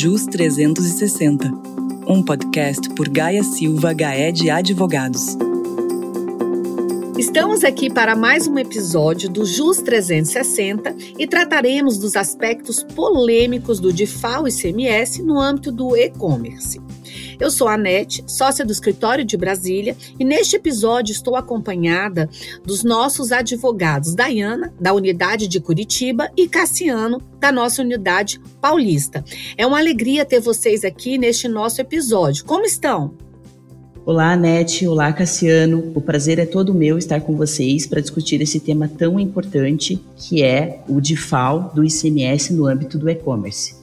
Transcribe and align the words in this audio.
JUS 0.00 0.26
360, 0.26 1.50
um 2.06 2.22
podcast 2.22 2.88
por 2.90 3.08
Gaia 3.08 3.42
Silva 3.42 3.92
Gaed 3.92 4.48
Advogados. 4.48 5.36
Estamos 7.18 7.64
aqui 7.64 7.90
para 7.92 8.14
mais 8.14 8.46
um 8.46 8.56
episódio 8.60 9.28
do 9.28 9.44
JUS 9.44 9.78
360 9.78 10.94
e 11.18 11.26
trataremos 11.26 11.98
dos 11.98 12.14
aspectos 12.14 12.84
polêmicos 12.84 13.80
do 13.80 13.92
DIFAL 13.92 14.46
e 14.46 14.52
CMS 14.52 15.18
no 15.20 15.36
âmbito 15.36 15.72
do 15.72 15.96
e-commerce. 15.96 16.80
Eu 17.40 17.50
sou 17.50 17.68
a 17.68 17.74
Anete, 17.74 18.24
sócia 18.26 18.64
do 18.64 18.72
escritório 18.72 19.24
de 19.24 19.36
Brasília, 19.36 19.96
e 20.18 20.24
neste 20.24 20.56
episódio 20.56 21.12
estou 21.12 21.36
acompanhada 21.36 22.28
dos 22.64 22.84
nossos 22.84 23.32
advogados 23.32 24.14
Dayana, 24.14 24.72
da 24.80 24.92
unidade 24.92 25.48
de 25.48 25.60
Curitiba, 25.60 26.30
e 26.36 26.48
Cassiano, 26.48 27.22
da 27.38 27.52
nossa 27.52 27.82
unidade 27.82 28.40
paulista. 28.60 29.24
É 29.56 29.66
uma 29.66 29.78
alegria 29.78 30.24
ter 30.24 30.40
vocês 30.40 30.84
aqui 30.84 31.18
neste 31.18 31.48
nosso 31.48 31.80
episódio. 31.80 32.44
Como 32.44 32.64
estão? 32.64 33.14
Olá, 34.08 34.32
Anete. 34.32 34.88
Olá, 34.88 35.12
Cassiano. 35.12 35.92
O 35.94 36.00
prazer 36.00 36.38
é 36.38 36.46
todo 36.46 36.72
meu 36.72 36.96
estar 36.96 37.20
com 37.20 37.36
vocês 37.36 37.86
para 37.86 38.00
discutir 38.00 38.40
esse 38.40 38.58
tema 38.58 38.88
tão 38.88 39.20
importante 39.20 40.02
que 40.16 40.42
é 40.42 40.82
o 40.88 40.98
DIFAL 40.98 41.72
do 41.74 41.84
ICMS 41.84 42.54
no 42.54 42.66
âmbito 42.66 42.96
do 42.96 43.10
e-commerce. 43.10 43.77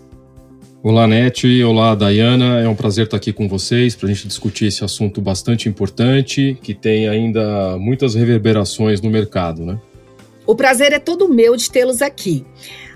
Olá, 0.87 1.07
Nete. 1.07 1.63
Olá, 1.63 1.95
Dayana. 1.95 2.59
É 2.59 2.69
um 2.69 2.75
prazer 2.75 3.05
estar 3.05 3.17
aqui 3.17 3.33
com 3.33 3.47
vocês 3.47 3.95
para 3.95 4.07
a 4.07 4.13
gente 4.13 4.27
discutir 4.27 4.67
esse 4.67 4.85
assunto 4.85 5.19
bastante 5.19 5.67
importante 5.67 6.55
que 6.61 6.75
tem 6.75 7.09
ainda 7.09 7.75
muitas 7.79 8.13
reverberações 8.13 9.01
no 9.01 9.09
mercado, 9.09 9.65
né? 9.65 9.79
O 10.45 10.55
prazer 10.55 10.93
é 10.93 10.99
todo 10.99 11.27
meu 11.27 11.55
de 11.55 11.71
tê-los 11.71 12.03
aqui. 12.03 12.45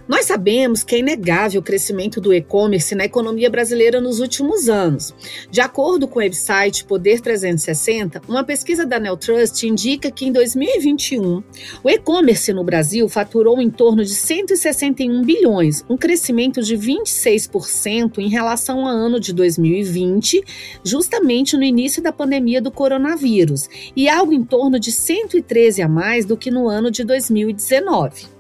Nós 0.10 0.26
sabemos 0.26 0.84
que 0.84 0.96
é 0.96 1.00
inegável 1.00 1.62
o 1.62 1.64
crescimento 1.64 2.20
do 2.20 2.34
e-commerce 2.34 2.96
na 2.96 3.06
economia 3.06 3.48
brasileira 3.48 4.02
nos 4.02 4.20
últimos 4.20 4.68
anos. 4.68 5.14
De 5.52 5.62
acordo 5.62 6.08
com 6.08 6.18
o 6.18 6.24
website 6.24 6.84
Poder 6.84 7.22
360, 7.22 8.24
uma 8.28 8.44
pesquisa 8.44 8.88
da 8.88 9.00
Neltrust 9.00 9.62
indica 9.68 10.10
que 10.10 10.26
em 10.26 10.32
2021 10.32 11.44
o 11.84 11.90
e-commerce 11.92 12.52
no 12.52 12.64
Brasil 12.64 13.08
faturou 13.08 13.62
em 13.62 13.70
torno 13.70 14.04
de 14.04 14.16
161 14.16 15.22
bilhões, 15.24 15.86
um 15.88 15.96
crescimento 15.96 16.64
de 16.64 16.76
26% 16.76 18.18
em 18.18 18.30
relação 18.30 18.88
ao 18.88 18.88
ano 18.88 19.20
de 19.20 19.32
2020, 19.32 20.44
justamente 20.84 21.56
no 21.56 21.62
início 21.62 22.02
da 22.02 22.12
pandemia 22.12 22.60
do 22.60 22.72
coronavírus, 22.72 23.70
e 23.96 24.10
algo 24.10 24.34
em 24.34 24.44
torno 24.44 24.80
de 24.80 24.92
113 24.92 25.84
a 25.84 25.88
mais 25.88 26.26
do 26.26 26.36
que 26.36 26.50
no 26.50 26.68
ano 26.68 26.90
de 26.90 27.04
2019. 27.04 28.40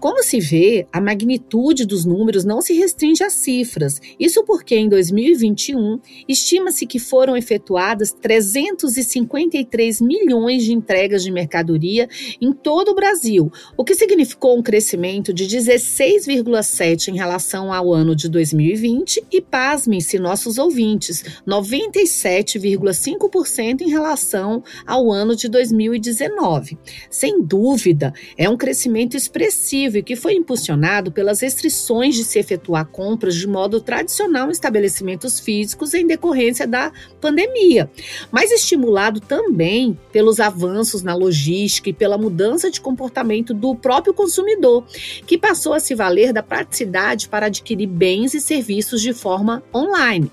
Como 0.00 0.22
se 0.22 0.38
vê, 0.38 0.86
a 0.92 1.00
magnitude 1.00 1.84
dos 1.84 2.04
números 2.04 2.44
não 2.44 2.60
se 2.60 2.72
restringe 2.72 3.24
a 3.24 3.30
cifras. 3.30 4.00
Isso 4.18 4.42
porque 4.44 4.74
em 4.76 4.88
2021 4.88 6.00
estima-se 6.28 6.86
que 6.86 7.00
foram 7.00 7.36
efetuadas 7.36 8.12
353 8.12 10.00
milhões 10.00 10.62
de 10.62 10.72
entregas 10.72 11.24
de 11.24 11.32
mercadoria 11.32 12.08
em 12.40 12.52
todo 12.52 12.90
o 12.90 12.94
Brasil, 12.94 13.50
o 13.76 13.82
que 13.82 13.96
significou 13.96 14.56
um 14.56 14.62
crescimento 14.62 15.32
de 15.32 15.46
16,7 15.46 17.08
em 17.08 17.16
relação 17.16 17.72
ao 17.72 17.92
ano 17.92 18.14
de 18.14 18.28
2020 18.28 19.24
e 19.32 19.40
pasmem-se 19.40 20.16
nossos 20.20 20.58
ouvintes, 20.58 21.24
97,5% 21.44 23.80
em 23.80 23.90
relação 23.90 24.62
ao 24.86 25.10
ano 25.10 25.34
de 25.34 25.48
2019. 25.48 26.78
Sem 27.10 27.42
dúvida, 27.42 28.14
é 28.36 28.48
um 28.48 28.56
crescimento 28.56 29.16
expressivo 29.16 29.87
que 30.02 30.16
foi 30.16 30.34
impulsionado 30.34 31.10
pelas 31.10 31.40
restrições 31.40 32.14
de 32.14 32.24
se 32.24 32.38
efetuar 32.38 32.86
compras 32.86 33.34
de 33.34 33.46
modo 33.46 33.80
tradicional 33.80 34.48
em 34.48 34.52
estabelecimentos 34.52 35.40
físicos 35.40 35.94
em 35.94 36.06
decorrência 36.06 36.66
da 36.66 36.92
pandemia, 37.20 37.90
mas 38.30 38.50
estimulado 38.50 39.20
também 39.20 39.98
pelos 40.12 40.40
avanços 40.40 41.02
na 41.02 41.14
logística 41.14 41.90
e 41.90 41.92
pela 41.92 42.18
mudança 42.18 42.70
de 42.70 42.80
comportamento 42.80 43.54
do 43.54 43.74
próprio 43.74 44.14
consumidor, 44.14 44.84
que 45.26 45.38
passou 45.38 45.72
a 45.72 45.80
se 45.80 45.94
valer 45.94 46.32
da 46.32 46.42
praticidade 46.42 47.28
para 47.28 47.46
adquirir 47.46 47.86
bens 47.86 48.34
e 48.34 48.40
serviços 48.40 49.00
de 49.00 49.12
forma 49.12 49.62
online. 49.74 50.30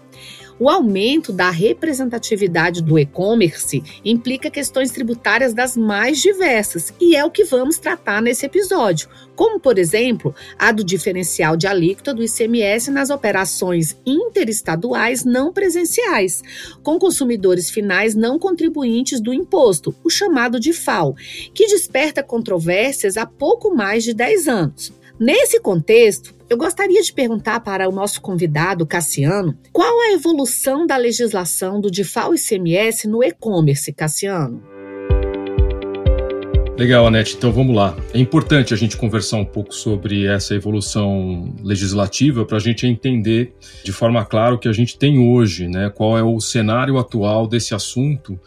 O 0.58 0.70
aumento 0.70 1.34
da 1.34 1.50
representatividade 1.50 2.82
do 2.82 2.98
e-commerce 2.98 3.84
implica 4.06 4.50
questões 4.50 4.90
tributárias 4.90 5.54
das 5.54 5.76
mais 5.76 6.22
diversas, 6.22 6.94
e 6.98 7.14
é 7.14 7.26
o 7.26 7.30
que 7.30 7.44
vamos 7.44 7.78
tratar 7.78 8.22
nesse 8.22 8.46
episódio, 8.46 9.10
como, 9.36 9.60
por 9.60 9.78
exemplo, 9.78 10.34
a 10.58 10.72
do 10.72 10.82
diferencial 10.82 11.58
de 11.58 11.68
alíquota 11.68 12.14
do 12.14 12.24
ICMS 12.24 12.90
nas 12.90 13.10
operações 13.10 13.98
interestaduais 14.06 15.26
não 15.26 15.52
presenciais, 15.52 16.42
com 16.82 16.98
consumidores 16.98 17.70
finais 17.70 18.16
não 18.16 18.40
contribuintes 18.40 19.20
do 19.20 19.34
imposto, 19.34 19.94
o 20.06 20.10
chamado 20.10 20.58
de 20.58 20.72
FAO, 20.72 21.16
que 21.54 21.68
desperta 21.68 22.24
controvérsias 22.24 23.18
há 23.18 23.26
pouco 23.26 23.76
mais 23.76 24.06
de 24.06 24.14
10 24.14 24.48
anos. 24.48 24.94
Nesse 25.18 25.62
contexto, 25.62 26.36
eu 26.50 26.58
gostaria 26.58 27.02
de 27.02 27.14
perguntar 27.14 27.62
para 27.62 27.88
o 27.88 27.92
nosso 27.92 28.20
convidado, 28.20 28.86
Cassiano, 28.86 29.58
qual 29.72 30.02
a 30.02 30.12
evolução 30.12 30.86
da 30.86 30.98
legislação 30.98 31.80
do 31.80 31.90
DIFAL 31.90 32.36
ICMS 32.36 33.08
no 33.08 33.24
e-commerce, 33.24 33.94
Cassiano? 33.94 34.62
Legal, 36.78 37.08
Anete. 37.08 37.36
Então 37.38 37.54
vamos 37.54 37.74
lá. 37.74 37.96
É 38.14 38.20
importante 38.20 38.74
a 38.74 38.78
gente 38.78 38.98
conversar 38.98 39.38
um 39.38 39.46
pouco 39.46 39.74
sobre 39.74 40.26
essa 40.26 40.54
evolução 40.54 41.56
legislativa 41.64 42.44
para 42.44 42.58
a 42.58 42.60
gente 42.60 42.86
entender 42.86 43.54
de 43.86 43.94
forma 43.94 44.26
clara 44.26 44.56
o 44.56 44.60
que 44.60 44.68
a 44.68 44.74
gente 44.74 44.98
tem 44.98 45.18
hoje, 45.18 45.70
né? 45.70 45.90
Qual 45.96 46.18
é 46.18 46.24
o 46.24 46.42
cenário 46.42 46.98
atual 46.98 47.48
desse 47.48 47.74
assunto 47.74 48.38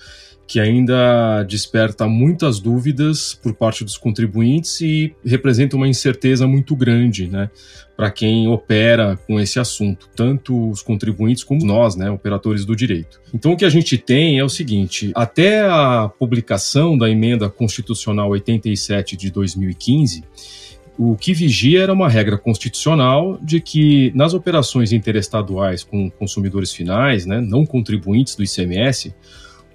que 0.49 0.59
ainda 0.59 1.43
desperta 1.43 2.09
muitas 2.09 2.59
dúvidas 2.59 3.39
por 3.43 3.53
parte 3.53 3.85
dos 3.85 3.99
contribuintes 3.99 4.81
e 4.81 5.15
representa 5.23 5.77
uma 5.77 5.87
incerteza 5.87 6.47
muito 6.47 6.75
grande, 6.75 7.29
né, 7.29 7.51
para 7.95 8.11
quem 8.11 8.49
opera 8.49 9.19
com 9.27 9.39
esse 9.39 9.61
assunto, 9.61 10.09
tanto 10.17 10.71
os 10.71 10.81
contribuintes 10.81 11.45
como 11.45 11.67
nós, 11.67 11.97
né, 11.97 12.11
operadores 12.11 12.65
do 12.65 12.75
direito. 12.75 13.21
Então 13.35 13.53
o 13.53 13.57
que 13.59 13.65
a 13.67 13.69
gente 13.69 13.99
tem 13.99 14.39
é 14.39 14.45
o 14.45 14.49
seguinte: 14.49 15.13
até 15.15 15.61
a 15.61 16.11
publicação 16.19 16.97
da 16.97 17.11
emenda 17.11 17.51
constitucional 17.51 18.31
87 18.31 19.19
de 19.19 19.31
2015 19.31 20.25
o 20.99 21.15
que 21.15 21.33
vigia 21.33 21.85
era 21.85 21.93
uma 21.93 22.09
regra 22.09 22.37
constitucional 22.37 23.39
de 23.41 23.61
que 23.61 24.11
nas 24.17 24.35
operações 24.35 24.93
interestaduais 24.93 25.85
com 25.85 26.11
consumidores 26.11 26.73
finais, 26.73 27.25
né, 27.25 27.41
não 27.41 27.65
contribuintes 27.65 28.35
do 28.35 28.43
ICMS, 28.43 29.15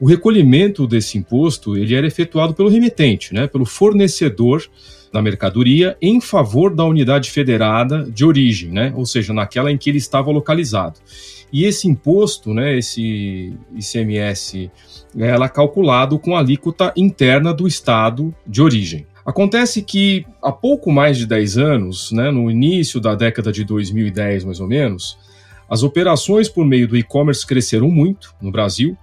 o 0.03 0.05
recolhimento 0.05 0.85
desse 0.85 1.17
imposto 1.17 1.77
ele 1.77 1.95
era 1.95 2.05
efetuado 2.05 2.53
pelo 2.53 2.67
remetente, 2.67 3.33
né, 3.33 3.47
pelo 3.47 3.65
fornecedor 3.65 4.61
da 5.13 5.21
mercadoria 5.21 5.95
em 6.01 6.19
favor 6.19 6.75
da 6.75 6.83
unidade 6.83 7.31
federada 7.31 8.03
de 8.11 8.25
origem, 8.25 8.69
né, 8.69 8.91
ou 8.97 9.05
seja, 9.05 9.31
naquela 9.31 9.71
em 9.71 9.77
que 9.77 9.89
ele 9.89 9.99
estava 9.99 10.29
localizado. 10.29 10.99
E 11.53 11.63
esse 11.63 11.87
imposto, 11.87 12.53
né, 12.53 12.77
esse 12.77 13.53
ICMS, 13.73 14.69
ela 15.17 15.45
é 15.45 15.49
calculado 15.49 16.19
com 16.19 16.35
a 16.35 16.39
alíquota 16.39 16.91
interna 16.97 17.53
do 17.53 17.65
estado 17.65 18.35
de 18.45 18.61
origem. 18.61 19.07
Acontece 19.25 19.81
que 19.81 20.25
há 20.41 20.51
pouco 20.51 20.91
mais 20.91 21.17
de 21.17 21.25
10 21.25 21.57
anos, 21.57 22.11
né, 22.11 22.29
no 22.29 22.51
início 22.51 22.99
da 22.99 23.15
década 23.15 23.53
de 23.53 23.63
2010 23.63 24.43
mais 24.43 24.59
ou 24.59 24.67
menos, 24.67 25.17
as 25.69 25.81
operações 25.81 26.49
por 26.49 26.65
meio 26.65 26.89
do 26.89 26.97
e-commerce 26.97 27.47
cresceram 27.47 27.89
muito 27.89 28.35
no 28.41 28.51
Brasil 28.51 28.97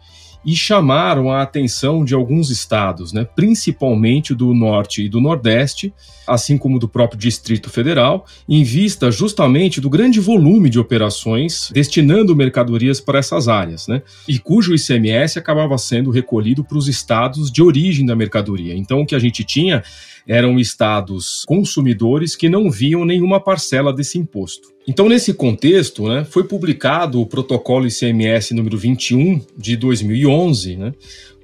e 0.44 0.54
chamaram 0.56 1.30
a 1.30 1.42
atenção 1.42 2.04
de 2.04 2.14
alguns 2.14 2.50
estados, 2.50 3.12
né, 3.12 3.26
principalmente 3.36 4.34
do 4.34 4.54
Norte 4.54 5.04
e 5.04 5.08
do 5.08 5.20
Nordeste, 5.20 5.92
assim 6.26 6.56
como 6.56 6.78
do 6.78 6.88
próprio 6.88 7.18
Distrito 7.18 7.68
Federal, 7.68 8.24
em 8.48 8.62
vista 8.62 9.10
justamente 9.10 9.80
do 9.80 9.90
grande 9.90 10.20
volume 10.20 10.70
de 10.70 10.78
operações 10.78 11.70
destinando 11.72 12.36
mercadorias 12.36 13.00
para 13.00 13.18
essas 13.18 13.48
áreas, 13.48 13.86
né, 13.86 14.02
e 14.28 14.38
cujo 14.38 14.74
ICMS 14.74 15.38
acabava 15.38 15.76
sendo 15.76 16.10
recolhido 16.10 16.64
para 16.64 16.78
os 16.78 16.88
estados 16.88 17.50
de 17.50 17.62
origem 17.62 18.06
da 18.06 18.16
mercadoria. 18.16 18.74
Então, 18.76 19.00
o 19.00 19.06
que 19.06 19.14
a 19.14 19.18
gente 19.18 19.44
tinha 19.44 19.82
eram 20.26 20.58
estados 20.58 21.44
consumidores 21.46 22.36
que 22.36 22.48
não 22.48 22.70
viam 22.70 23.04
nenhuma 23.04 23.40
parcela 23.40 23.92
desse 23.92 24.18
imposto. 24.18 24.68
Então, 24.86 25.08
nesse 25.08 25.34
contexto, 25.34 26.08
né, 26.08 26.24
foi 26.24 26.44
publicado 26.44 27.20
o 27.20 27.26
protocolo 27.26 27.86
ICMS 27.86 28.54
número 28.54 28.76
21 28.76 29.40
de 29.56 29.76
2011, 29.76 30.76
né, 30.76 30.92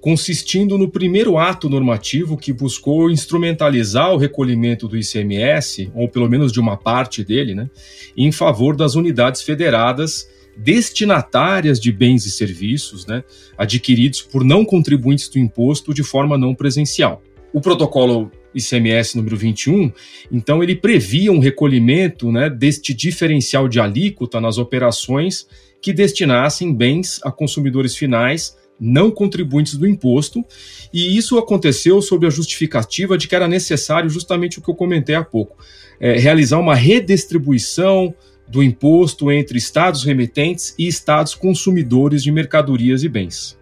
consistindo 0.00 0.78
no 0.78 0.88
primeiro 0.88 1.36
ato 1.36 1.68
normativo 1.68 2.36
que 2.36 2.52
buscou 2.52 3.10
instrumentalizar 3.10 4.12
o 4.12 4.16
recolhimento 4.16 4.88
do 4.88 4.96
ICMS, 4.96 5.90
ou 5.94 6.08
pelo 6.08 6.28
menos 6.28 6.52
de 6.52 6.60
uma 6.60 6.76
parte 6.76 7.24
dele, 7.24 7.54
né, 7.54 7.68
em 8.16 8.32
favor 8.32 8.76
das 8.76 8.94
unidades 8.94 9.42
federadas 9.42 10.28
destinatárias 10.56 11.78
de 11.78 11.92
bens 11.92 12.24
e 12.24 12.30
serviços 12.30 13.06
né, 13.06 13.22
adquiridos 13.58 14.22
por 14.22 14.42
não 14.42 14.64
contribuintes 14.64 15.28
do 15.28 15.38
imposto 15.38 15.92
de 15.92 16.02
forma 16.02 16.38
não 16.38 16.54
presencial. 16.54 17.22
O 17.52 17.60
protocolo 17.60 18.30
ICMS 18.56 19.16
número 19.16 19.36
21, 19.36 19.92
então 20.32 20.62
ele 20.62 20.74
previa 20.74 21.30
um 21.30 21.38
recolhimento 21.38 22.32
né, 22.32 22.50
deste 22.50 22.94
diferencial 22.94 23.68
de 23.68 23.78
alíquota 23.78 24.40
nas 24.40 24.58
operações 24.58 25.46
que 25.80 25.92
destinassem 25.92 26.74
bens 26.74 27.20
a 27.22 27.30
consumidores 27.30 27.94
finais 27.94 28.56
não 28.78 29.10
contribuintes 29.10 29.76
do 29.76 29.86
imposto, 29.86 30.44
e 30.92 31.16
isso 31.16 31.38
aconteceu 31.38 32.00
sob 32.02 32.26
a 32.26 32.30
justificativa 32.30 33.16
de 33.16 33.26
que 33.26 33.34
era 33.34 33.48
necessário 33.48 34.10
justamente 34.10 34.58
o 34.58 34.62
que 34.62 34.70
eu 34.70 34.74
comentei 34.74 35.14
há 35.14 35.24
pouco, 35.24 35.56
é, 35.98 36.18
realizar 36.18 36.58
uma 36.58 36.74
redistribuição 36.74 38.14
do 38.48 38.62
imposto 38.62 39.30
entre 39.32 39.58
estados 39.58 40.04
remetentes 40.04 40.74
e 40.78 40.86
estados 40.86 41.34
consumidores 41.34 42.22
de 42.22 42.30
mercadorias 42.30 43.02
e 43.02 43.08
bens. 43.08 43.58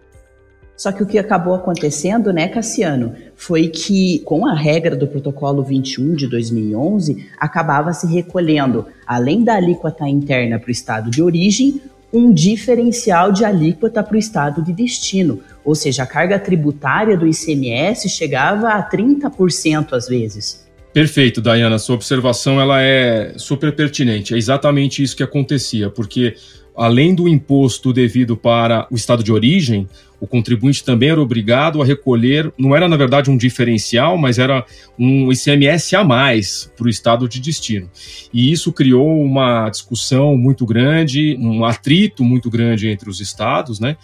Só 0.77 0.91
que 0.91 1.01
o 1.01 1.05
que 1.05 1.17
acabou 1.17 1.53
acontecendo, 1.53 2.33
né, 2.33 2.47
Cassiano, 2.47 3.13
foi 3.35 3.67
que 3.67 4.19
com 4.19 4.45
a 4.45 4.53
regra 4.53 4.95
do 4.95 5.07
protocolo 5.07 5.63
21 5.63 6.15
de 6.15 6.27
2011, 6.27 7.27
acabava 7.39 7.93
se 7.93 8.07
recolhendo, 8.07 8.85
além 9.07 9.43
da 9.43 9.55
alíquota 9.55 10.07
interna 10.07 10.59
para 10.59 10.67
o 10.67 10.71
estado 10.71 11.09
de 11.09 11.23
origem, 11.23 11.81
um 12.11 12.33
diferencial 12.33 13.31
de 13.31 13.43
alíquota 13.43 14.01
para 14.01 14.15
o 14.15 14.19
estado 14.19 14.61
de 14.61 14.71
destino. 14.71 15.41
Ou 15.63 15.75
seja, 15.75 16.03
a 16.03 16.07
carga 16.07 16.39
tributária 16.39 17.17
do 17.17 17.27
ICMS 17.27 18.09
chegava 18.09 18.69
a 18.69 18.89
30% 18.89 19.93
às 19.93 20.07
vezes. 20.07 20.65
Perfeito, 20.93 21.41
Dayana. 21.41 21.77
Sua 21.77 21.95
observação 21.95 22.59
ela 22.59 22.81
é 22.81 23.33
super 23.35 23.75
pertinente. 23.75 24.33
É 24.33 24.37
exatamente 24.37 25.03
isso 25.03 25.15
que 25.15 25.23
acontecia, 25.23 25.89
porque 25.89 26.35
além 26.75 27.15
do 27.15 27.27
imposto 27.27 27.93
devido 27.93 28.35
para 28.35 28.87
o 28.91 28.95
estado 28.95 29.23
de 29.23 29.31
origem, 29.31 29.87
o 30.19 30.27
contribuinte 30.27 30.83
também 30.83 31.09
era 31.09 31.21
obrigado 31.21 31.81
a 31.81 31.85
recolher, 31.85 32.51
não 32.57 32.75
era 32.75 32.87
na 32.87 32.97
verdade 32.97 33.29
um 33.29 33.37
diferencial, 33.37 34.17
mas 34.17 34.39
era 34.39 34.65
um 34.97 35.31
ICMS 35.31 35.95
a 35.95 36.03
mais 36.03 36.71
para 36.75 36.87
o 36.87 36.89
estado 36.89 37.27
de 37.27 37.39
destino. 37.39 37.89
E 38.33 38.51
isso 38.51 38.71
criou 38.71 39.21
uma 39.21 39.69
discussão 39.69 40.37
muito 40.37 40.65
grande, 40.65 41.37
um 41.39 41.63
atrito 41.63 42.23
muito 42.23 42.49
grande 42.49 42.87
entre 42.87 43.09
os 43.09 43.19
estados, 43.19 43.79
né? 43.79 43.97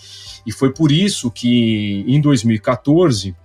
E 0.45 0.51
foi 0.51 0.73
por 0.73 0.91
isso 0.91 1.31
que 1.31 2.03
em 2.07 2.19
2014 2.19 3.35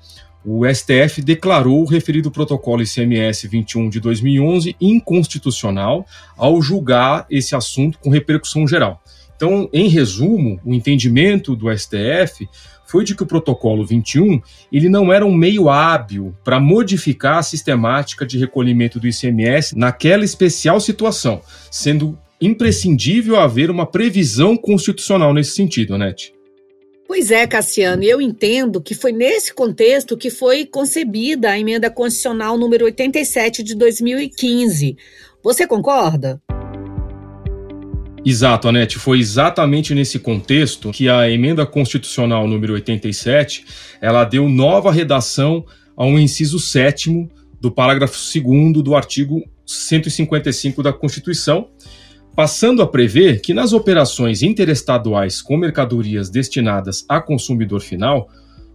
o 0.44 0.64
STF 0.64 1.22
declarou 1.22 1.82
o 1.82 1.86
referido 1.86 2.30
protocolo 2.30 2.80
ICMS 2.80 3.48
21 3.48 3.90
de 3.90 3.98
2011 3.98 4.76
inconstitucional 4.80 6.06
ao 6.36 6.62
julgar 6.62 7.26
esse 7.28 7.56
assunto 7.56 7.98
com 7.98 8.10
repercussão 8.10 8.66
geral. 8.66 9.02
Então, 9.36 9.68
em 9.72 9.88
resumo, 9.88 10.58
o 10.64 10.72
entendimento 10.72 11.54
do 11.54 11.70
STF 11.76 12.48
foi 12.86 13.04
de 13.04 13.14
que 13.14 13.22
o 13.22 13.26
protocolo 13.26 13.84
21 13.84 14.40
ele 14.72 14.88
não 14.88 15.12
era 15.12 15.26
um 15.26 15.34
meio 15.34 15.68
hábil 15.68 16.34
para 16.42 16.58
modificar 16.58 17.38
a 17.38 17.42
sistemática 17.42 18.24
de 18.24 18.38
recolhimento 18.38 18.98
do 18.98 19.06
ICMS 19.06 19.76
naquela 19.76 20.24
especial 20.24 20.80
situação, 20.80 21.42
sendo 21.70 22.18
imprescindível 22.40 23.36
haver 23.36 23.70
uma 23.70 23.86
previsão 23.86 24.56
constitucional 24.56 25.34
nesse 25.34 25.52
sentido, 25.52 25.94
Anete. 25.94 26.34
Pois 27.08 27.30
é, 27.30 27.46
Cassiano, 27.46 28.02
eu 28.02 28.20
entendo 28.20 28.80
que 28.80 28.94
foi 28.94 29.12
nesse 29.12 29.54
contexto 29.54 30.16
que 30.16 30.28
foi 30.28 30.66
concebida 30.66 31.50
a 31.50 31.58
emenda 31.58 31.88
constitucional 31.88 32.58
número 32.58 32.84
87 32.84 33.62
de 33.62 33.76
2015. 33.76 34.96
Você 35.42 35.66
concorda? 35.66 36.40
Exato, 38.28 38.66
Anete. 38.66 38.98
Foi 38.98 39.20
exatamente 39.20 39.94
nesse 39.94 40.18
contexto 40.18 40.90
que 40.90 41.08
a 41.08 41.30
emenda 41.30 41.64
constitucional 41.64 42.48
número 42.48 42.72
87 42.72 43.64
ela 44.00 44.24
deu 44.24 44.48
nova 44.48 44.90
redação 44.90 45.64
ao 45.96 46.18
inciso 46.18 46.58
7 46.58 47.28
do 47.60 47.70
parágrafo 47.70 48.18
2 48.18 48.82
do 48.82 48.96
artigo 48.96 49.44
155 49.64 50.82
da 50.82 50.92
Constituição, 50.92 51.68
passando 52.34 52.82
a 52.82 52.86
prever 52.88 53.40
que 53.40 53.54
nas 53.54 53.72
operações 53.72 54.42
interestaduais 54.42 55.40
com 55.40 55.56
mercadorias 55.56 56.28
destinadas 56.28 57.04
a 57.08 57.20
consumidor 57.20 57.80
final, 57.80 58.28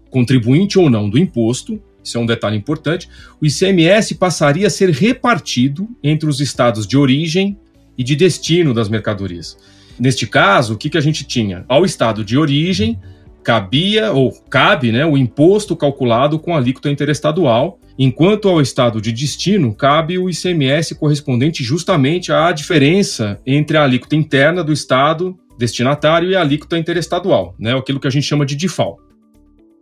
contribuinte 0.10 0.80
ou 0.80 0.90
não 0.90 1.10
do 1.10 1.20
imposto, 1.20 1.78
isso 2.02 2.18
é 2.18 2.22
um 2.22 2.26
detalhe 2.26 2.56
importante, 2.56 3.10
o 3.42 3.46
ICMS 3.46 4.16
passaria 4.16 4.68
a 4.68 4.70
ser 4.70 4.92
repartido 4.92 5.90
entre 6.02 6.30
os 6.30 6.40
estados 6.40 6.88
de 6.88 6.98
origem, 6.98 7.60
e 7.98 8.04
de 8.04 8.16
destino 8.16 8.74
das 8.74 8.90
mercadorias. 8.90 9.58
Neste 10.00 10.26
caso, 10.26 10.74
o 10.74 10.78
que, 10.78 10.90
que 10.90 10.98
a 10.98 11.02
gente 11.02 11.24
tinha? 11.24 11.66
Ao 11.68 11.86
estado 11.86 12.24
de 12.26 12.38
origem, 12.38 13.00
cabia 13.44 14.12
ou 14.12 14.32
cabe 14.50 14.92
né, 14.92 15.06
o 15.06 15.18
imposto 15.18 15.76
calculado 15.76 16.40
com 16.40 16.56
alíquota 16.56 16.90
interestadual, 16.90 17.80
enquanto 17.98 18.50
ao 18.50 18.62
estado 18.62 19.02
de 19.02 19.12
destino 19.12 19.74
cabe 19.74 20.18
o 20.18 20.30
ICMS 20.30 20.96
correspondente 20.96 21.64
justamente 21.64 22.32
à 22.32 22.52
diferença 22.52 23.40
entre 23.46 23.78
a 23.78 23.84
alíquota 23.84 24.16
interna 24.16 24.64
do 24.64 24.74
estado 24.74 25.38
destinatário 25.58 26.30
e 26.30 26.36
a 26.36 26.42
alíquota 26.42 26.78
interestadual, 26.78 27.54
né, 27.60 27.78
aquilo 27.78 28.00
que 28.00 28.08
a 28.08 28.12
gente 28.12 28.26
chama 28.26 28.46
de 28.46 28.56
DIFAL. 28.56 28.98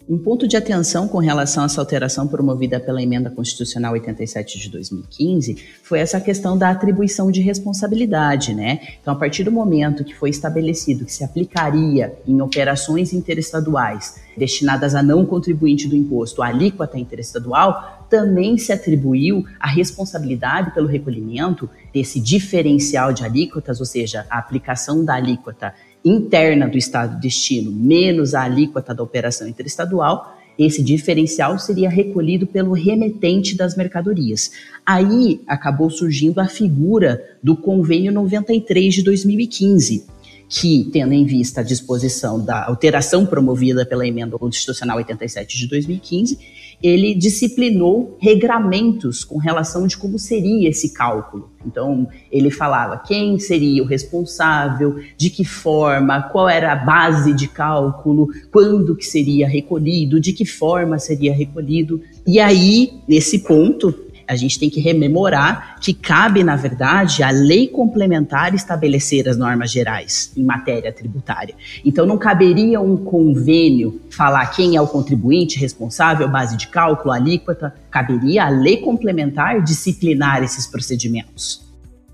Um 0.10 0.18
ponto 0.18 0.48
de 0.48 0.58
atenção 0.58 1.08
com 1.08 1.20
relação 1.20 1.62
a 1.62 1.66
essa 1.68 1.80
alteração 1.80 2.28
promovida 2.28 2.80
pela 2.80 3.00
Emenda 3.00 3.30
Constitucional 3.30 3.94
87 3.94 4.58
de 4.58 4.68
2015 4.68 5.64
foi 5.84 6.00
essa 6.00 6.20
questão 6.20 6.58
da 6.58 6.72
atribuição 6.72 7.30
de 7.30 7.42
responsabilidade, 7.42 8.56
né? 8.56 8.80
Então, 9.00 9.14
a 9.14 9.16
partir 9.16 9.44
do 9.44 9.52
momento 9.52 10.04
que 10.04 10.16
foi 10.16 10.32
estabelecido 10.32 11.06
que 11.06 11.14
se 11.14 11.24
aplicaria 11.24 12.18
em 12.28 12.42
operações 12.42 13.14
interestaduais 13.14 14.20
destinadas 14.36 14.96
a 14.96 15.04
não 15.04 15.28
contribuinte 15.28 15.88
do 15.88 15.96
imposto 15.96 16.42
a 16.42 16.48
alíquota 16.48 16.98
interestadual, 16.98 18.08
também 18.10 18.58
se 18.58 18.74
atribuiu 18.74 19.46
a 19.60 19.68
responsabilidade 19.68 20.72
pelo 20.72 20.88
recolhimento 20.88 21.70
desse 21.94 22.20
diferencial 22.20 23.14
de 23.14 23.24
alíquotas, 23.24 23.80
ou 23.80 23.86
seja, 23.86 24.26
a 24.28 24.40
aplicação 24.40 25.06
da 25.06 25.14
alíquota 25.14 25.72
interna 26.04 26.68
do 26.68 26.78
estado 26.78 27.16
de 27.16 27.22
destino 27.22 27.72
menos 27.72 28.34
a 28.34 28.44
alíquota 28.44 28.94
da 28.94 29.04
operação 29.04 29.48
interestadual, 29.48 30.38
esse 30.58 30.84
diferencial 30.84 31.58
seria 31.58 31.90
recolhido 31.90 32.46
pelo 32.46 32.74
remetente 32.74 33.56
das 33.56 33.78
mercadorias. 33.78 34.52
Aí 34.86 35.42
acabou 35.48 35.90
surgindo 35.90 36.40
a 36.42 36.48
figura 36.48 37.38
do 37.42 37.56
Convênio 37.56 38.12
93 38.12 38.94
de 38.94 39.04
2015, 39.04 40.06
que, 40.50 40.90
tendo 40.92 41.14
em 41.14 41.26
vista 41.26 41.62
a 41.62 41.64
disposição 41.64 42.44
da 42.44 42.66
alteração 42.66 43.26
promovida 43.26 43.86
pela 43.86 44.06
Emenda 44.06 44.38
Constitucional 44.38 44.98
87 44.98 45.58
de 45.58 45.68
2015, 45.68 46.38
ele 46.82 47.14
disciplinou 47.14 48.18
regramentos 48.20 49.24
com 49.24 49.38
relação 49.38 49.86
de 49.86 49.98
como 49.98 50.18
seria 50.18 50.70
esse 50.70 50.94
cálculo. 50.94 51.50
Então, 51.66 52.08
ele 52.32 52.50
falava 52.50 52.98
quem 52.98 53.38
seria 53.38 53.84
o 53.84 53.86
responsável, 53.86 55.00
de 55.18 55.30
que 55.30 55.44
forma, 55.44 56.22
qual 56.24 56.48
era 56.48 56.72
a 56.72 56.76
base 56.76 57.34
de 57.34 57.48
cálculo, 57.48 58.30
quando 58.52 58.96
que 58.96 59.06
seria 59.06 59.48
recolhido, 59.48 60.20
de 60.20 60.32
que 60.32 60.46
forma 60.46 60.98
seria 60.98 61.34
recolhido. 61.34 62.02
E 62.26 62.40
aí, 62.40 62.94
nesse 63.08 63.40
ponto, 63.40 63.94
a 64.30 64.36
gente 64.36 64.60
tem 64.60 64.70
que 64.70 64.80
rememorar 64.80 65.78
que 65.82 65.92
cabe, 65.92 66.44
na 66.44 66.56
verdade, 66.56 67.24
à 67.24 67.32
lei 67.32 67.68
complementar 67.68 68.54
estabelecer 68.54 69.28
as 69.28 69.36
normas 69.36 69.72
gerais 69.72 70.32
em 70.38 70.44
matéria 70.44 70.94
tributária. 70.94 71.56
Então, 71.84 72.06
não 72.06 72.16
caberia 72.16 72.80
um 72.80 72.96
convênio 72.96 74.00
falar 74.12 74.46
quem 74.48 74.76
é 74.76 74.82
o 74.82 74.86
contribuinte 74.86 75.58
responsável, 75.58 76.30
base 76.30 76.56
de 76.56 76.68
cálculo, 76.68 77.12
alíquota. 77.12 77.74
Caberia 77.90 78.46
a 78.46 78.50
lei 78.50 78.78
complementar 78.78 79.64
disciplinar 79.64 80.44
esses 80.44 80.68
procedimentos. 80.68 81.68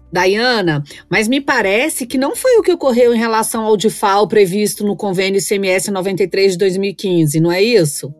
Dayana, 0.10 0.82
mas 1.10 1.28
me 1.28 1.42
parece 1.42 2.06
que 2.06 2.18
não 2.18 2.34
foi 2.34 2.56
o 2.58 2.62
que 2.62 2.72
ocorreu 2.72 3.14
em 3.14 3.18
relação 3.18 3.66
ao 3.66 3.76
DIFAL 3.76 4.26
previsto 4.30 4.86
no 4.86 4.96
convênio 4.96 5.42
ICMS 5.42 5.92
93 5.92 6.54
de 6.54 6.58
2015, 6.60 7.42
não 7.42 7.52
é 7.52 7.62
isso? 7.62 8.14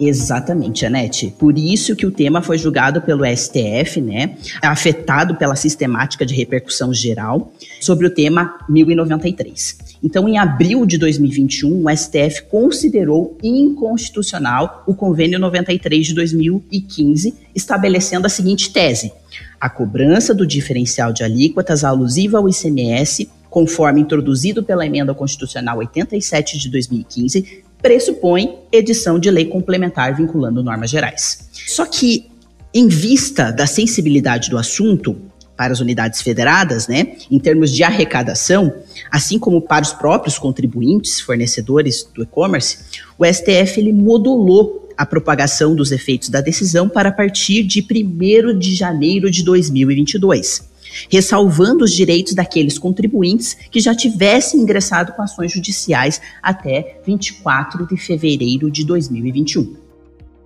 Exatamente, 0.00 0.84
Anete. 0.84 1.34
Por 1.38 1.56
isso 1.56 1.96
que 1.96 2.06
o 2.06 2.10
tema 2.10 2.42
foi 2.42 2.58
julgado 2.58 3.00
pelo 3.00 3.24
STF, 3.24 4.00
né, 4.00 4.36
afetado 4.62 5.36
pela 5.36 5.56
sistemática 5.56 6.24
de 6.24 6.34
repercussão 6.34 6.92
geral 6.92 7.52
sobre 7.80 8.06
o 8.06 8.10
tema 8.10 8.58
1093. 8.68 9.78
Então, 10.02 10.28
em 10.28 10.38
abril 10.38 10.84
de 10.84 10.98
2021, 10.98 11.84
o 11.84 11.96
STF 11.96 12.42
considerou 12.50 13.36
inconstitucional 13.42 14.84
o 14.86 14.94
convênio 14.94 15.38
93 15.38 16.06
de 16.06 16.14
2015, 16.14 17.34
estabelecendo 17.54 18.26
a 18.26 18.30
seguinte 18.30 18.72
tese: 18.72 19.12
a 19.60 19.68
cobrança 19.70 20.34
do 20.34 20.46
diferencial 20.46 21.12
de 21.12 21.24
alíquotas 21.24 21.82
alusiva 21.82 22.38
ao 22.38 22.48
ICMS 22.48 23.28
conforme 23.56 24.02
introduzido 24.02 24.62
pela 24.62 24.84
emenda 24.84 25.14
constitucional 25.14 25.78
87 25.78 26.58
de 26.58 26.68
2015, 26.68 27.64
pressupõe 27.86 28.58
edição 28.72 29.16
de 29.16 29.30
lei 29.30 29.44
complementar 29.44 30.12
vinculando 30.16 30.60
normas 30.60 30.90
gerais. 30.90 31.48
Só 31.52 31.86
que, 31.86 32.26
em 32.74 32.88
vista 32.88 33.52
da 33.52 33.64
sensibilidade 33.64 34.50
do 34.50 34.58
assunto 34.58 35.16
para 35.56 35.72
as 35.72 35.78
unidades 35.78 36.20
federadas, 36.20 36.88
né, 36.88 37.12
em 37.30 37.38
termos 37.38 37.70
de 37.70 37.84
arrecadação, 37.84 38.74
assim 39.08 39.38
como 39.38 39.62
para 39.62 39.84
os 39.84 39.92
próprios 39.92 40.36
contribuintes, 40.36 41.20
fornecedores 41.20 42.04
do 42.12 42.24
e-commerce, 42.24 42.78
o 43.16 43.24
STF 43.24 43.78
ele 43.78 43.92
modulou 43.92 44.90
a 44.98 45.06
propagação 45.06 45.76
dos 45.76 45.92
efeitos 45.92 46.28
da 46.28 46.40
decisão 46.40 46.88
para 46.88 47.12
partir 47.12 47.62
de 47.62 47.80
1 47.80 48.58
de 48.58 48.74
janeiro 48.74 49.30
de 49.30 49.44
2022 49.44 50.74
ressalvando 51.10 51.84
os 51.84 51.92
direitos 51.92 52.34
daqueles 52.34 52.78
contribuintes 52.78 53.54
que 53.70 53.80
já 53.80 53.94
tivessem 53.94 54.60
ingressado 54.60 55.12
com 55.12 55.22
ações 55.22 55.52
judiciais 55.52 56.20
até 56.42 57.00
24 57.04 57.86
de 57.86 57.96
fevereiro 57.96 58.70
de 58.70 58.84
2021. 58.84 59.76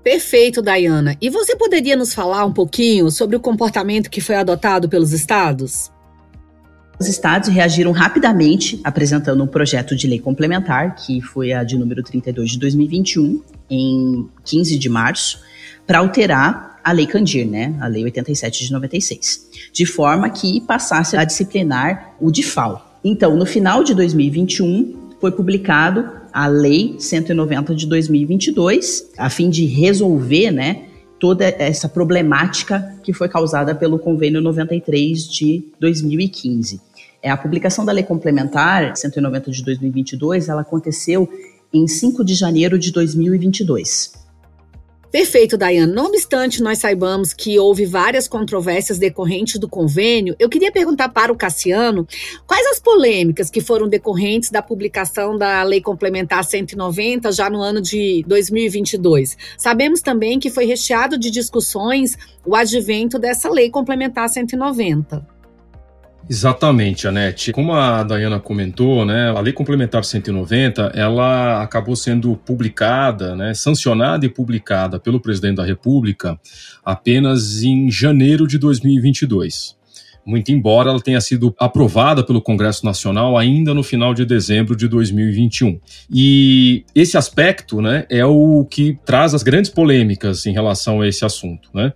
Perfeito, 0.03 0.63
Dayana. 0.63 1.17
E 1.21 1.29
você 1.29 1.55
poderia 1.55 1.97
nos 1.97 2.15
falar 2.15 2.45
um 2.45 2.53
pouquinho 2.53 3.11
sobre 3.11 3.37
o 3.37 3.41
comportamento 3.41 4.11
que 4.11 4.21
foi 4.21 4.37
adotado 4.37 4.89
pelos 4.89 5.13
estados? 5.13 5.91
Os 6.99 7.09
estados 7.09 7.49
reagiram 7.49 7.93
rapidamente, 7.93 8.79
apresentando 8.85 9.43
um 9.43 9.47
projeto 9.47 9.97
de 9.97 10.07
lei 10.07 10.19
complementar, 10.19 10.97
que 10.97 11.21
foi 11.23 11.51
a 11.53 11.65
de 11.65 11.79
número 11.79 12.03
32 12.03 12.51
de 12.51 12.59
2021, 12.59 13.43
em 13.71 14.29
15 14.45 14.79
de 14.79 14.89
março, 14.89 15.41
para 15.87 15.99
alterar 15.99 16.70
a 16.83 16.93
Lei 16.93 17.07
Candir, 17.07 17.47
né, 17.47 17.77
a 17.81 17.87
Lei 17.87 18.05
87 18.05 18.65
de 18.65 18.73
96, 18.73 19.49
de 19.73 19.87
forma 19.87 20.29
que 20.31 20.61
passasse 20.63 21.17
a 21.17 21.25
disciplinar 21.25 22.15
o 22.21 22.31
DIFAL. 22.31 22.99
Então, 23.05 23.37
no 23.37 23.47
final 23.47 23.83
de 23.83 23.95
2021, 23.95 25.11
foi 25.21 25.33
publicado 25.33 26.09
a 26.33 26.47
Lei 26.47 26.97
190 26.99 27.75
de 27.75 27.87
2022, 27.87 29.11
a 29.17 29.29
fim 29.29 29.51
de 29.51 29.65
resolver, 29.65 30.51
né, 30.51 30.85
toda 31.19 31.45
essa 31.45 31.89
problemática 31.89 32.97
que 33.03 33.13
foi 33.13 33.29
causada 33.29 33.75
pelo 33.75 33.99
Convênio 33.99 34.41
93 34.41 35.29
de 35.29 35.63
2015. 35.79 36.81
É, 37.23 37.31
a 37.31 37.37
publicação 37.37 37.85
da 37.85 37.93
Lei 37.93 38.03
Complementar 38.03 38.97
190 38.97 39.51
de 39.51 39.63
2022, 39.63 40.49
ela 40.49 40.63
aconteceu 40.63 41.29
em 41.73 41.87
5 41.87 42.25
de 42.25 42.35
janeiro 42.35 42.79
de 42.79 42.91
2022. 42.91 44.20
Perfeito, 45.11 45.57
Dayane. 45.57 45.93
Não 45.93 46.07
obstante 46.07 46.63
nós 46.63 46.79
saibamos 46.79 47.33
que 47.33 47.59
houve 47.59 47.85
várias 47.85 48.29
controvérsias 48.29 48.97
decorrentes 48.97 49.59
do 49.59 49.69
convênio, 49.69 50.37
eu 50.39 50.49
queria 50.49 50.71
perguntar 50.71 51.09
para 51.09 51.33
o 51.33 51.37
Cassiano 51.37 52.07
quais 52.47 52.65
as 52.69 52.79
polêmicas 52.79 53.51
que 53.51 53.61
foram 53.61 53.89
decorrentes 53.89 54.51
da 54.51 54.63
publicação 54.63 55.37
da 55.37 55.63
Lei 55.65 55.81
Complementar 55.81 56.45
190 56.45 57.33
já 57.33 57.51
no 57.51 57.61
ano 57.61 57.81
de 57.81 58.25
2022. 58.29 59.37
Sabemos 59.59 60.01
também 60.01 60.39
que 60.39 60.51
foi 60.51 60.65
recheado 60.65 61.19
de 61.19 61.31
discussões 61.31 62.17
o 62.47 62.55
advento 62.55 63.19
dessa 63.19 63.51
Lei 63.51 63.69
Complementar 63.69 64.29
190. 64.29 65.40
Exatamente, 66.31 67.09
Anete. 67.09 67.51
Como 67.51 67.75
a 67.75 68.05
Dayana 68.05 68.39
comentou, 68.39 69.05
né, 69.05 69.31
a 69.31 69.41
Lei 69.41 69.53
Complementar 69.53 70.05
190, 70.05 70.93
ela 70.95 71.61
acabou 71.61 71.97
sendo 71.97 72.37
publicada, 72.37 73.35
né, 73.35 73.53
sancionada 73.53 74.25
e 74.25 74.29
publicada 74.29 75.01
pelo 75.01 75.19
presidente 75.19 75.57
da 75.57 75.65
República 75.65 76.39
apenas 76.85 77.65
em 77.65 77.91
janeiro 77.91 78.47
de 78.47 78.59
2022 78.59 79.80
muito 80.25 80.53
embora 80.53 80.91
ela 80.91 81.01
tenha 81.01 81.21
sido 81.21 81.55
aprovada 81.59 82.25
pelo 82.25 82.41
Congresso 82.41 82.85
Nacional 82.85 83.37
ainda 83.37 83.75
no 83.75 83.83
final 83.83 84.15
de 84.15 84.25
dezembro 84.25 84.77
de 84.77 84.89
2021. 84.89 85.79
E 86.11 86.85
esse 86.95 87.17
aspecto 87.17 87.81
né, 87.81 88.07
é 88.09 88.25
o 88.25 88.65
que 88.65 88.99
traz 89.05 89.35
as 89.35 89.43
grandes 89.43 89.71
polêmicas 89.71 90.47
em 90.47 90.53
relação 90.53 91.01
a 91.01 91.09
esse 91.09 91.25
assunto. 91.25 91.69
Né? 91.75 91.93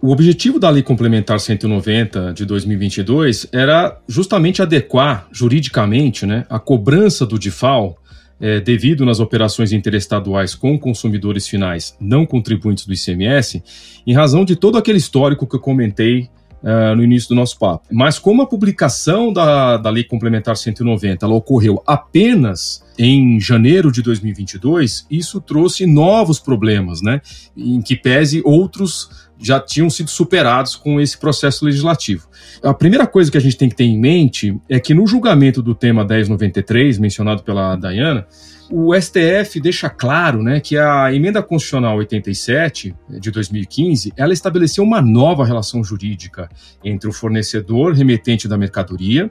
O 0.00 0.10
objetivo 0.10 0.58
da 0.58 0.70
Lei 0.70 0.82
Complementar 0.82 1.40
190 1.40 2.32
de 2.32 2.44
2022 2.44 3.48
era 3.52 3.98
justamente 4.08 4.62
adequar 4.62 5.26
juridicamente 5.32 6.24
né, 6.24 6.44
a 6.48 6.58
cobrança 6.58 7.26
do 7.26 7.38
DIFAL 7.38 7.98
é, 8.40 8.60
devido 8.60 9.04
nas 9.04 9.18
operações 9.20 9.72
interestaduais 9.72 10.54
com 10.54 10.78
consumidores 10.78 11.48
finais 11.48 11.96
não 12.00 12.24
contribuintes 12.24 12.86
do 12.86 12.94
ICMS, 12.94 13.62
em 14.06 14.12
razão 14.14 14.44
de 14.44 14.54
todo 14.54 14.78
aquele 14.78 14.98
histórico 14.98 15.46
que 15.46 15.56
eu 15.56 15.60
comentei 15.60 16.28
uh, 16.62 16.94
no 16.96 17.02
início 17.02 17.28
do 17.28 17.34
nosso 17.34 17.58
papo. 17.58 17.86
Mas 17.90 18.18
como 18.18 18.42
a 18.42 18.46
publicação 18.46 19.32
da, 19.32 19.76
da 19.76 19.90
Lei 19.90 20.04
Complementar 20.04 20.56
190 20.56 21.24
ela 21.24 21.34
ocorreu 21.34 21.82
apenas 21.86 22.84
em 22.98 23.38
janeiro 23.40 23.92
de 23.92 24.02
2022, 24.02 25.06
isso 25.08 25.40
trouxe 25.40 25.86
novos 25.86 26.40
problemas, 26.40 27.00
né? 27.00 27.20
Em 27.56 27.80
que 27.80 27.94
pese 27.94 28.42
outros 28.44 29.27
já 29.40 29.60
tinham 29.60 29.88
sido 29.88 30.10
superados 30.10 30.74
com 30.74 31.00
esse 31.00 31.16
processo 31.16 31.64
legislativo. 31.64 32.28
A 32.62 32.74
primeira 32.74 33.06
coisa 33.06 33.30
que 33.30 33.38
a 33.38 33.40
gente 33.40 33.56
tem 33.56 33.68
que 33.68 33.76
ter 33.76 33.84
em 33.84 33.98
mente 33.98 34.58
é 34.68 34.80
que 34.80 34.94
no 34.94 35.06
julgamento 35.06 35.62
do 35.62 35.74
tema 35.74 36.04
1093, 36.04 36.98
mencionado 36.98 37.42
pela 37.42 37.76
Dayana, 37.76 38.26
o 38.70 38.94
STF 38.94 39.60
deixa 39.60 39.88
claro 39.88 40.42
né, 40.42 40.60
que 40.60 40.76
a 40.76 41.12
emenda 41.12 41.42
constitucional 41.42 41.96
87 41.96 42.94
de 43.08 43.30
2015 43.30 44.12
ela 44.16 44.32
estabeleceu 44.32 44.84
uma 44.84 45.00
nova 45.00 45.44
relação 45.44 45.82
jurídica 45.82 46.48
entre 46.84 47.08
o 47.08 47.12
fornecedor 47.12 47.94
remetente 47.94 48.46
da 48.46 48.58
mercadoria 48.58 49.30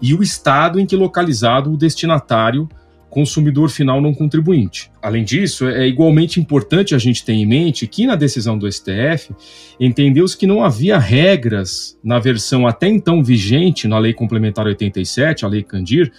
e 0.00 0.14
o 0.14 0.22
estado 0.22 0.80
em 0.80 0.86
que 0.86 0.96
localizado 0.96 1.70
o 1.72 1.76
destinatário 1.76 2.68
consumidor 3.10 3.70
final 3.70 4.00
não 4.00 4.12
contribuinte. 4.12 4.90
Além 5.02 5.24
disso, 5.24 5.66
é 5.66 5.86
igualmente 5.86 6.40
importante 6.40 6.94
a 6.94 6.98
gente 6.98 7.24
ter 7.24 7.32
em 7.32 7.46
mente 7.46 7.86
que 7.86 8.06
na 8.06 8.14
decisão 8.14 8.58
do 8.58 8.70
STF 8.70 9.34
entendeu-se 9.80 10.36
que 10.36 10.46
não 10.46 10.64
havia 10.64 10.98
regras 10.98 11.98
na 12.02 12.18
versão 12.18 12.66
até 12.66 12.88
então 12.88 13.22
vigente 13.22 13.88
na 13.88 13.98
Lei 13.98 14.12
Complementar 14.12 14.66
87, 14.66 15.44
a 15.44 15.48
Lei 15.48 15.62
Candir, 15.62 16.12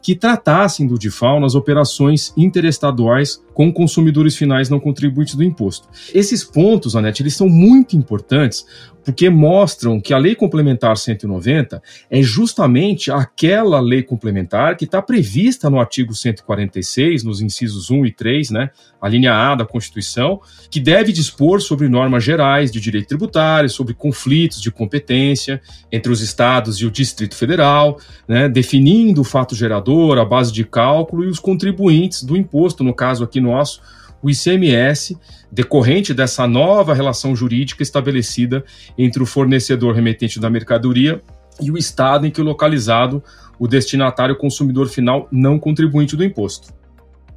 que 0.00 0.14
tratassem 0.14 0.86
do 0.86 0.98
DIFAL 0.98 1.40
nas 1.40 1.54
operações 1.54 2.32
interestaduais 2.36 3.42
com 3.56 3.72
consumidores 3.72 4.36
finais 4.36 4.68
não 4.68 4.78
contribuintes 4.78 5.34
do 5.34 5.42
imposto. 5.42 5.88
Esses 6.12 6.44
pontos, 6.44 6.94
Anete, 6.94 7.22
eles 7.22 7.34
são 7.34 7.48
muito 7.48 7.96
importantes 7.96 8.66
porque 9.06 9.30
mostram 9.30 10.00
que 10.00 10.12
a 10.12 10.18
Lei 10.18 10.34
Complementar 10.34 10.96
190 10.96 11.80
é 12.10 12.22
justamente 12.22 13.08
aquela 13.08 13.78
lei 13.78 14.02
complementar 14.02 14.76
que 14.76 14.84
está 14.84 15.00
prevista 15.00 15.70
no 15.70 15.78
artigo 15.78 16.12
146, 16.12 17.22
nos 17.22 17.40
incisos 17.40 17.88
1 17.88 18.04
e 18.04 18.12
3, 18.12 18.50
né, 18.50 18.70
a 19.00 19.08
linha 19.08 19.32
A 19.32 19.54
da 19.54 19.64
Constituição, 19.64 20.40
que 20.68 20.80
deve 20.80 21.12
dispor 21.12 21.60
sobre 21.60 21.88
normas 21.88 22.24
gerais 22.24 22.72
de 22.72 22.80
direito 22.80 23.06
tributário, 23.06 23.70
sobre 23.70 23.94
conflitos 23.94 24.60
de 24.60 24.72
competência 24.72 25.62
entre 25.92 26.10
os 26.10 26.20
estados 26.20 26.78
e 26.78 26.84
o 26.84 26.90
Distrito 26.90 27.36
Federal, 27.36 28.00
né, 28.26 28.48
definindo 28.48 29.20
o 29.20 29.24
fato 29.24 29.54
gerador, 29.54 30.18
a 30.18 30.24
base 30.24 30.52
de 30.52 30.64
cálculo 30.64 31.22
e 31.22 31.28
os 31.28 31.38
contribuintes 31.38 32.24
do 32.24 32.36
imposto, 32.36 32.82
no 32.82 32.92
caso 32.92 33.22
aqui 33.22 33.40
nosso, 33.46 33.80
o 34.22 34.30
ICMS, 34.30 35.16
decorrente 35.50 36.12
dessa 36.12 36.46
nova 36.46 36.94
relação 36.94 37.34
jurídica 37.34 37.82
estabelecida 37.82 38.64
entre 38.98 39.22
o 39.22 39.26
fornecedor 39.26 39.94
remetente 39.94 40.40
da 40.40 40.50
mercadoria 40.50 41.22
e 41.60 41.70
o 41.70 41.78
estado 41.78 42.26
em 42.26 42.30
que 42.30 42.42
localizado 42.42 43.22
o 43.58 43.66
destinatário 43.66 44.36
consumidor 44.36 44.88
final 44.88 45.28
não 45.30 45.58
contribuinte 45.58 46.16
do 46.16 46.24
imposto. 46.24 46.74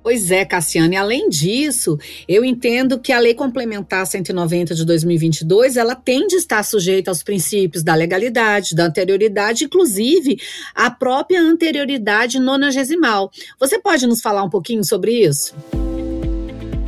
Pois 0.01 0.31
é, 0.31 0.45
Cassiane. 0.45 0.95
Além 0.95 1.29
disso, 1.29 1.97
eu 2.27 2.43
entendo 2.43 2.99
que 2.99 3.11
a 3.11 3.19
Lei 3.19 3.33
Complementar 3.33 4.07
190 4.07 4.73
de 4.73 4.85
2022 4.85 5.77
ela 5.77 5.93
tem 5.93 6.25
de 6.25 6.35
estar 6.35 6.63
sujeita 6.63 7.11
aos 7.11 7.21
princípios 7.21 7.83
da 7.83 7.93
legalidade, 7.95 8.75
da 8.75 8.85
anterioridade, 8.85 9.65
inclusive 9.65 10.39
a 10.73 10.89
própria 10.89 11.41
anterioridade 11.41 12.39
nonagesimal. 12.39 13.29
Você 13.59 13.77
pode 13.77 14.07
nos 14.07 14.21
falar 14.21 14.43
um 14.43 14.49
pouquinho 14.49 14.83
sobre 14.83 15.11
isso? 15.11 15.53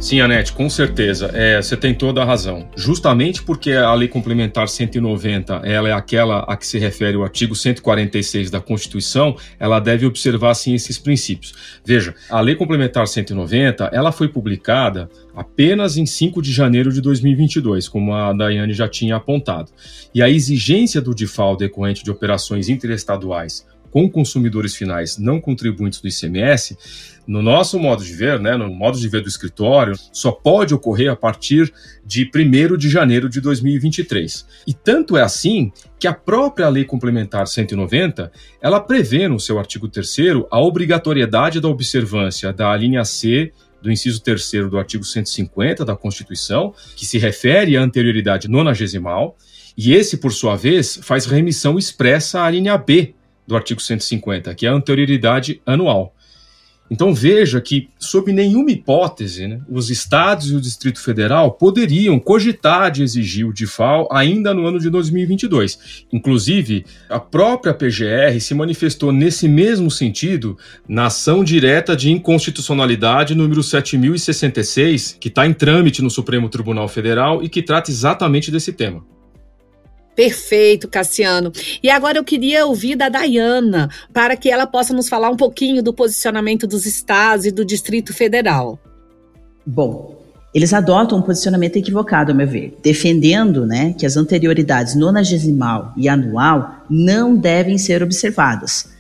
Sim, 0.02 0.20
Anete, 0.20 0.52
com 0.54 0.68
certeza. 0.68 1.30
É, 1.32 1.62
você 1.62 1.78
tem 1.78 1.94
toda 1.94 2.24
a 2.24 2.26
razão. 2.26 2.68
Justamente 2.76 3.44
porque 3.44 3.74
a 3.74 3.94
Lei 3.94 4.08
Complementar 4.08 4.68
190 4.68 5.62
ela 5.64 5.90
é 5.90 5.94
aquela 5.94 6.40
a 6.40 6.58
que 6.58 6.66
se 6.66 6.80
refere 6.80 7.16
o 7.16 7.24
artigo 7.24 7.56
146 7.56 8.50
da 8.50 8.60
Constituição, 8.60 9.38
ela 9.60 9.80
deve 9.80 10.08
observar, 10.08 10.56
sim, 10.56 10.74
esses 10.74 10.98
princípios. 10.98 11.54
Veja, 11.86 12.16
a 12.32 12.42
Lei 12.42 12.56
Complementar 12.56 13.08
190 13.08 13.92
ela 13.94 14.12
foi 14.12 14.28
publicada 14.28 15.08
apenas 15.36 15.98
em 15.98 16.06
5 16.08 16.42
de 16.42 16.52
janeiro 16.52 16.92
de 16.92 17.00
2022, 17.00 17.88
como 17.88 18.12
a 18.12 18.34
Daiane 18.34 18.74
já 18.74 18.88
tinha 18.88 19.18
apontado. 19.18 19.72
E 20.16 20.24
a 20.24 20.28
exigência 20.28 21.00
do 21.00 21.14
DIFAL 21.14 21.56
decorrente 21.56 22.04
de 22.04 22.10
operações 22.10 22.70
interestaduais 22.70 23.68
com 23.92 24.10
consumidores 24.10 24.76
finais 24.76 25.18
não 25.18 25.40
contribuintes 25.40 26.02
do 26.02 26.08
ICMS, 26.08 26.78
no 27.28 27.42
nosso 27.42 27.78
modo 27.78 28.04
de 28.04 28.14
ver, 28.14 28.40
né, 28.40 28.58
no 28.58 28.74
modo 28.74 28.98
de 28.98 29.08
ver 29.08 29.22
do 29.22 29.30
escritório, 29.30 29.94
só 30.12 30.32
pode 30.32 30.74
ocorrer 30.74 31.12
a 31.12 31.16
partir 31.16 31.72
de 32.06 32.30
1 32.34 32.78
de 32.78 32.90
janeiro 32.90 33.30
de 33.30 33.40
2023. 33.40 34.46
E 34.66 34.74
tanto 34.74 35.16
é 35.16 35.22
assim 35.22 35.72
que 36.00 36.08
a 36.08 36.14
própria 36.14 36.68
Lei 36.68 36.84
Complementar 36.84 37.48
190, 37.48 38.32
ela 38.60 38.80
prevê 38.80 39.28
no 39.28 39.40
seu 39.40 39.60
artigo 39.60 39.88
3 39.88 40.10
a 40.50 40.60
obrigatoriedade 40.60 41.60
da 41.60 41.68
observância 41.68 42.52
da 42.52 42.76
linha 42.76 43.06
C 43.06 43.52
do 43.82 43.92
inciso 43.92 44.22
3 44.22 44.70
do 44.70 44.78
artigo 44.78 45.04
150 45.04 45.84
da 45.84 45.96
Constituição, 45.96 46.74
que 46.96 47.06
se 47.06 47.18
refere 47.18 47.76
à 47.76 47.82
anterioridade 47.82 48.48
nonagesimal, 48.48 49.36
e 49.78 49.94
esse, 49.94 50.18
por 50.18 50.32
sua 50.32 50.56
vez, 50.56 51.00
faz 51.02 51.26
remissão 51.26 51.80
expressa 51.80 52.42
à 52.44 52.50
linha 52.50 52.78
B 52.78 53.16
do 53.52 53.58
artigo 53.58 53.82
150, 53.82 54.56
que 54.56 54.66
é 54.66 54.70
a 54.70 54.74
anterioridade 54.74 55.62
anual. 55.66 56.16
Então 56.90 57.14
veja 57.14 57.62
que, 57.62 57.88
sob 57.98 58.34
nenhuma 58.34 58.70
hipótese, 58.70 59.48
né, 59.48 59.62
os 59.70 59.90
estados 59.90 60.52
e 60.52 60.56
o 60.56 60.60
Distrito 60.60 61.00
Federal 61.00 61.52
poderiam 61.52 62.20
cogitar 62.20 62.92
de 62.92 63.02
exigir 63.02 63.48
o 63.48 63.54
DIFAL 63.54 64.10
ainda 64.12 64.54
no 64.54 64.66
ano 64.66 64.78
de 64.78 64.90
2022. 64.90 66.06
Inclusive, 66.12 66.86
a 67.10 67.18
própria 67.18 67.74
PGR 67.74 68.38
se 68.42 68.54
manifestou 68.54 69.14
nesse 69.14 69.48
mesmo 69.48 69.90
sentido 69.90 70.58
na 70.86 71.06
ação 71.06 71.46
direta 71.46 71.96
de 71.96 72.12
inconstitucionalidade 72.12 73.36
número 73.36 73.64
7066, 73.64 75.18
que 75.18 75.30
está 75.30 75.48
em 75.48 75.54
trâmite 75.54 76.02
no 76.02 76.10
Supremo 76.10 76.50
Tribunal 76.50 76.90
Federal 76.90 77.42
e 77.42 77.48
que 77.48 77.64
trata 77.64 77.90
exatamente 77.90 78.52
desse 78.52 78.74
tema. 78.74 79.02
Perfeito, 80.22 80.88
Cassiano. 80.88 81.52
E 81.82 81.90
agora 81.90 82.20
eu 82.20 82.24
queria 82.24 82.68
ouvir 82.68 82.96
da 82.96 83.10
Dayana, 83.10 83.90
para 84.14 84.38
que 84.38 84.52
ela 84.52 84.68
possa 84.68 84.94
nos 84.94 85.10
falar 85.10 85.32
um 85.32 85.36
pouquinho 85.36 85.82
do 85.82 85.92
posicionamento 85.92 86.68
dos 86.68 86.86
estados 86.86 87.48
e 87.48 87.52
do 87.52 87.66
Distrito 87.66 88.14
Federal. 88.14 88.78
Bom, 89.66 90.22
eles 90.54 90.76
adotam 90.76 91.18
um 91.18 91.24
posicionamento 91.24 91.78
equivocado, 91.78 92.32
a 92.32 92.36
meu 92.36 92.48
ver, 92.48 92.78
defendendo 92.84 93.66
né, 93.66 93.96
que 93.98 94.06
as 94.06 94.16
anterioridades 94.16 94.94
nonagesimal 94.94 95.92
e 95.98 96.08
anual 96.08 96.86
não 96.88 97.36
devem 97.36 97.80
ser 97.80 98.04
observadas, 98.04 98.92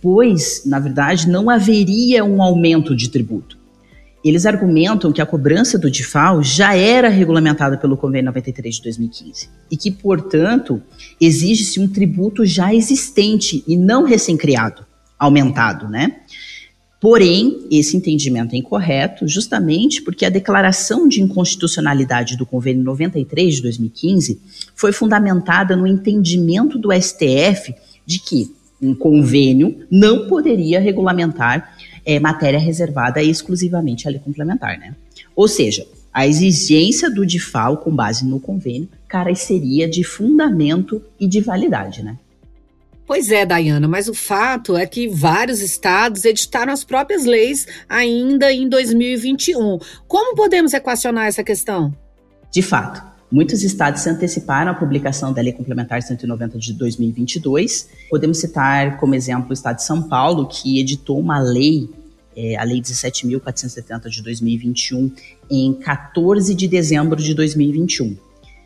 pois, 0.00 0.62
na 0.64 0.78
verdade, 0.78 1.28
não 1.28 1.50
haveria 1.50 2.24
um 2.24 2.40
aumento 2.40 2.94
de 2.94 3.08
tributo. 3.08 3.57
Eles 4.24 4.46
argumentam 4.46 5.12
que 5.12 5.22
a 5.22 5.26
cobrança 5.26 5.78
do 5.78 5.90
DIFAL 5.90 6.42
já 6.42 6.74
era 6.74 7.08
regulamentada 7.08 7.78
pelo 7.78 7.96
Convênio 7.96 8.26
93 8.26 8.76
de 8.76 8.82
2015 8.82 9.48
e 9.70 9.76
que, 9.76 9.90
portanto, 9.90 10.82
exige-se 11.20 11.78
um 11.78 11.88
tributo 11.88 12.44
já 12.44 12.74
existente 12.74 13.62
e 13.66 13.76
não 13.76 14.04
recém-criado, 14.04 14.84
aumentado, 15.18 15.88
né? 15.88 16.16
Porém, 17.00 17.64
esse 17.70 17.96
entendimento 17.96 18.54
é 18.54 18.58
incorreto 18.58 19.28
justamente 19.28 20.02
porque 20.02 20.24
a 20.24 20.30
declaração 20.30 21.06
de 21.06 21.22
inconstitucionalidade 21.22 22.36
do 22.36 22.44
Convênio 22.44 22.82
93 22.82 23.54
de 23.54 23.62
2015 23.62 24.40
foi 24.74 24.90
fundamentada 24.90 25.76
no 25.76 25.86
entendimento 25.86 26.76
do 26.76 26.92
STF 26.92 27.72
de 28.04 28.18
que 28.18 28.52
um 28.82 28.94
convênio 28.94 29.86
não 29.90 30.26
poderia 30.26 30.80
regulamentar 30.80 31.76
é, 32.04 32.18
matéria 32.18 32.58
reservada 32.58 33.22
exclusivamente 33.22 34.06
à 34.06 34.10
lei 34.10 34.20
complementar, 34.20 34.78
né? 34.78 34.94
Ou 35.34 35.46
seja, 35.46 35.86
a 36.12 36.26
exigência 36.26 37.10
do 37.10 37.24
DIFAL 37.24 37.78
com 37.78 37.94
base 37.94 38.24
no 38.26 38.40
convênio 38.40 38.88
careceria 39.06 39.88
de 39.88 40.02
fundamento 40.02 41.02
e 41.18 41.28
de 41.28 41.40
validade, 41.40 42.02
né? 42.02 42.18
Pois 43.06 43.30
é, 43.30 43.46
Dayana, 43.46 43.88
mas 43.88 44.06
o 44.06 44.14
fato 44.14 44.76
é 44.76 44.84
que 44.84 45.08
vários 45.08 45.60
estados 45.60 46.26
editaram 46.26 46.72
as 46.72 46.84
próprias 46.84 47.24
leis 47.24 47.66
ainda 47.88 48.52
em 48.52 48.68
2021. 48.68 49.78
Como 50.06 50.36
podemos 50.36 50.74
equacionar 50.74 51.26
essa 51.26 51.42
questão? 51.42 51.94
De 52.52 52.60
fato, 52.60 53.02
muitos 53.30 53.62
estados 53.62 54.02
se 54.02 54.10
anteciparam 54.10 54.72
à 54.72 54.74
publicação 54.74 55.32
da 55.32 55.42
Lei 55.42 55.52
Complementar 55.52 56.02
190 56.02 56.58
de 56.58 56.72
2022. 56.72 57.88
Podemos 58.10 58.38
citar 58.38 58.98
como 58.98 59.14
exemplo 59.14 59.50
o 59.50 59.52
estado 59.52 59.76
de 59.76 59.84
São 59.84 60.02
Paulo, 60.02 60.46
que 60.46 60.80
editou 60.80 61.18
uma 61.18 61.38
lei 61.38 61.88
é, 62.38 62.56
a 62.56 62.62
Lei 62.62 62.80
17.470 62.80 64.08
de 64.08 64.22
2021 64.22 65.10
em 65.50 65.74
14 65.74 66.54
de 66.54 66.68
dezembro 66.68 67.20
de 67.20 67.34
2021. 67.34 68.16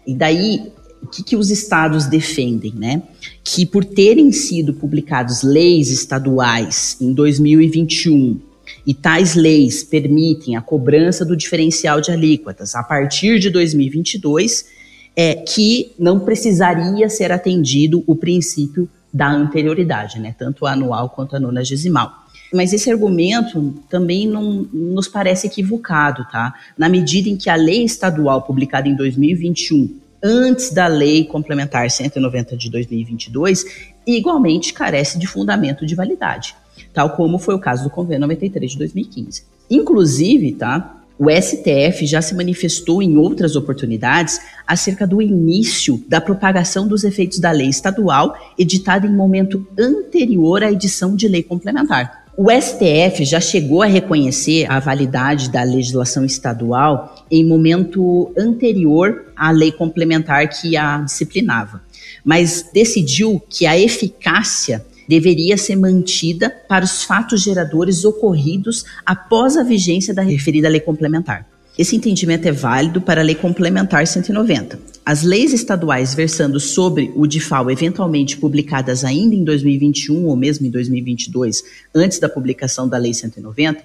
E 0.06 0.14
daí, 0.14 0.72
o 1.02 1.06
que, 1.06 1.22
que 1.22 1.36
os 1.36 1.50
estados 1.50 2.06
defendem, 2.06 2.74
né? 2.74 3.02
Que 3.42 3.64
por 3.64 3.82
terem 3.82 4.30
sido 4.30 4.74
publicadas 4.74 5.42
leis 5.42 5.90
estaduais 5.90 6.98
em 7.00 7.14
2021 7.14 8.51
e 8.86 8.94
tais 8.94 9.34
leis 9.34 9.82
permitem 9.82 10.56
a 10.56 10.60
cobrança 10.60 11.24
do 11.24 11.36
diferencial 11.36 12.00
de 12.00 12.10
alíquotas 12.10 12.74
a 12.74 12.82
partir 12.82 13.38
de 13.38 13.50
2022, 13.50 14.66
é 15.14 15.34
que 15.34 15.92
não 15.98 16.20
precisaria 16.20 17.08
ser 17.08 17.32
atendido 17.32 18.02
o 18.06 18.16
princípio 18.16 18.88
da 19.12 19.30
anterioridade, 19.30 20.18
né? 20.18 20.34
Tanto 20.38 20.64
a 20.64 20.72
anual 20.72 21.10
quanto 21.10 21.36
a 21.36 21.40
nonagesimal. 21.40 22.10
Mas 22.52 22.72
esse 22.72 22.90
argumento 22.90 23.74
também 23.88 24.26
não 24.26 24.66
nos 24.72 25.08
parece 25.08 25.46
equivocado, 25.46 26.26
tá? 26.30 26.54
Na 26.76 26.88
medida 26.88 27.28
em 27.28 27.36
que 27.36 27.50
a 27.50 27.54
lei 27.54 27.84
estadual 27.84 28.42
publicada 28.42 28.88
em 28.88 28.96
2021, 28.96 30.00
antes 30.22 30.70
da 30.70 30.86
lei 30.86 31.24
complementar 31.24 31.90
190 31.90 32.56
de 32.56 32.70
2022, 32.70 33.64
igualmente 34.06 34.72
carece 34.72 35.18
de 35.18 35.26
fundamento 35.26 35.84
de 35.84 35.94
validade, 35.94 36.54
tal 36.92 37.10
como 37.10 37.38
foi 37.38 37.54
o 37.54 37.58
caso 37.58 37.84
do 37.84 37.90
Convênio 37.90 38.22
93 38.22 38.72
de 38.72 38.78
2015. 38.78 39.44
Inclusive, 39.70 40.52
tá? 40.52 40.98
O 41.18 41.30
STF 41.30 42.04
já 42.06 42.20
se 42.20 42.34
manifestou 42.34 43.02
em 43.02 43.16
outras 43.16 43.54
oportunidades 43.54 44.40
acerca 44.66 45.06
do 45.06 45.22
início 45.22 46.02
da 46.08 46.20
propagação 46.20 46.88
dos 46.88 47.04
efeitos 47.04 47.38
da 47.38 47.50
lei 47.50 47.68
estadual 47.68 48.34
editada 48.58 49.06
em 49.06 49.14
momento 49.14 49.64
anterior 49.78 50.62
à 50.64 50.72
edição 50.72 51.14
de 51.14 51.28
lei 51.28 51.42
complementar. 51.42 52.22
O 52.36 52.50
STF 52.50 53.26
já 53.26 53.40
chegou 53.40 53.82
a 53.82 53.86
reconhecer 53.86 54.64
a 54.70 54.80
validade 54.80 55.50
da 55.50 55.62
legislação 55.62 56.24
estadual 56.24 57.14
em 57.30 57.46
momento 57.46 58.32
anterior 58.36 59.26
à 59.36 59.50
lei 59.50 59.70
complementar 59.70 60.48
que 60.48 60.74
a 60.76 61.02
disciplinava, 61.02 61.82
mas 62.24 62.68
decidiu 62.72 63.40
que 63.50 63.66
a 63.66 63.78
eficácia 63.78 64.84
deveria 65.08 65.56
ser 65.56 65.76
mantida 65.76 66.50
para 66.68 66.84
os 66.84 67.02
fatos 67.04 67.42
geradores 67.42 68.04
ocorridos 68.04 68.84
após 69.04 69.56
a 69.56 69.62
vigência 69.62 70.14
da 70.14 70.22
referida 70.22 70.68
lei 70.68 70.80
complementar. 70.80 71.46
Esse 71.76 71.96
entendimento 71.96 72.46
é 72.46 72.52
válido 72.52 73.00
para 73.00 73.22
a 73.22 73.24
Lei 73.24 73.34
Complementar 73.34 74.06
190. 74.06 74.78
As 75.06 75.22
leis 75.22 75.54
estaduais 75.54 76.12
versando 76.12 76.60
sobre 76.60 77.10
o 77.16 77.26
DIFAL, 77.26 77.70
eventualmente 77.70 78.36
publicadas 78.36 79.04
ainda 79.04 79.34
em 79.34 79.42
2021 79.42 80.26
ou 80.26 80.36
mesmo 80.36 80.66
em 80.66 80.70
2022, 80.70 81.62
antes 81.94 82.18
da 82.18 82.28
publicação 82.28 82.86
da 82.86 82.98
Lei 82.98 83.14
190, 83.14 83.82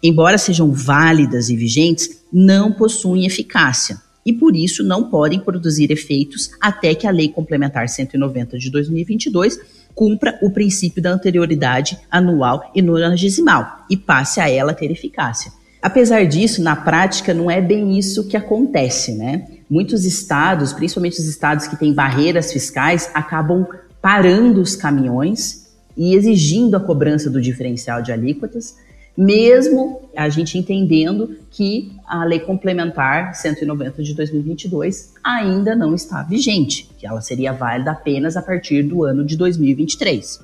embora 0.00 0.38
sejam 0.38 0.70
válidas 0.70 1.48
e 1.48 1.56
vigentes, 1.56 2.20
não 2.32 2.72
possuem 2.72 3.26
eficácia 3.26 4.03
e 4.24 4.32
por 4.32 4.56
isso 4.56 4.82
não 4.82 5.10
podem 5.10 5.40
produzir 5.40 5.90
efeitos 5.90 6.50
até 6.60 6.94
que 6.94 7.06
a 7.06 7.10
Lei 7.10 7.28
Complementar 7.28 7.88
190 7.88 8.58
de 8.58 8.70
2022 8.70 9.58
cumpra 9.94 10.38
o 10.42 10.50
princípio 10.50 11.02
da 11.02 11.10
anterioridade 11.10 11.98
anual 12.10 12.70
e 12.74 12.82
nonagesimal 12.82 13.84
e 13.88 13.96
passe 13.96 14.40
a 14.40 14.48
ela 14.48 14.74
ter 14.74 14.90
eficácia. 14.90 15.52
Apesar 15.80 16.24
disso, 16.24 16.62
na 16.62 16.74
prática, 16.74 17.34
não 17.34 17.50
é 17.50 17.60
bem 17.60 17.98
isso 17.98 18.26
que 18.26 18.36
acontece, 18.36 19.12
né? 19.12 19.46
Muitos 19.68 20.04
estados, 20.04 20.72
principalmente 20.72 21.20
os 21.20 21.26
estados 21.26 21.66
que 21.66 21.76
têm 21.76 21.92
barreiras 21.92 22.52
fiscais, 22.52 23.10
acabam 23.12 23.66
parando 24.00 24.60
os 24.60 24.74
caminhões 24.74 25.64
e 25.96 26.14
exigindo 26.14 26.74
a 26.74 26.80
cobrança 26.80 27.30
do 27.30 27.40
diferencial 27.40 28.02
de 28.02 28.12
alíquotas, 28.12 28.76
mesmo 29.16 30.08
a 30.16 30.28
gente 30.28 30.58
entendendo 30.58 31.36
que 31.50 31.92
a 32.06 32.24
lei 32.24 32.40
complementar 32.40 33.34
190 33.34 34.02
de 34.02 34.14
2022 34.14 35.14
ainda 35.22 35.74
não 35.74 35.94
está 35.94 36.22
vigente, 36.22 36.88
que 36.98 37.06
ela 37.06 37.20
seria 37.20 37.52
válida 37.52 37.92
apenas 37.92 38.36
a 38.36 38.42
partir 38.42 38.82
do 38.82 39.04
ano 39.04 39.24
de 39.24 39.36
2023. 39.36 40.40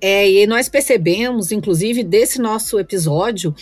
É, 0.00 0.30
e 0.30 0.46
nós 0.46 0.68
percebemos, 0.68 1.50
inclusive, 1.50 2.04
desse 2.04 2.40
nosso 2.40 2.78
episódio, 2.78 3.52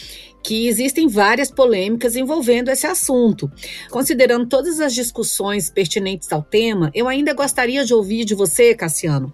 que 0.45 0.69
existem 0.69 1.09
várias 1.09 1.51
polêmicas 1.51 2.15
envolvendo 2.15 2.71
esse 2.71 2.87
assunto. 2.87 3.51
Considerando 3.91 4.47
todas 4.47 4.79
as 4.81 4.95
discussões 4.95 5.71
pertinentes 5.71 6.31
ao 6.31 6.43
tema, 6.43 6.91
eu 6.95 7.09
ainda 7.09 7.33
gostaria 7.33 7.85
de 7.85 7.95
ouvir 7.95 8.25
de 8.25 8.35
você, 8.35 8.75
Cassiano, 8.75 9.33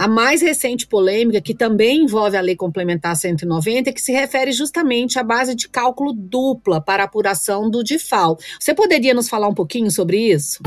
a 0.00 0.08
mais 0.08 0.40
recente 0.40 0.86
polêmica, 0.86 1.42
que 1.42 1.52
também 1.52 2.04
envolve 2.04 2.34
a 2.34 2.40
Lei 2.40 2.56
Complementar 2.56 3.14
190, 3.14 3.92
que 3.92 4.00
se 4.00 4.12
refere 4.12 4.50
justamente 4.50 5.18
à 5.18 5.22
base 5.22 5.54
de 5.54 5.68
cálculo 5.68 6.14
dupla 6.14 6.80
para 6.80 7.04
apuração 7.04 7.68
do 7.68 7.84
DIFAL. 7.84 8.38
Você 8.58 8.72
poderia 8.72 9.12
nos 9.12 9.28
falar 9.28 9.46
um 9.46 9.52
pouquinho 9.52 9.90
sobre 9.90 10.16
isso? 10.16 10.62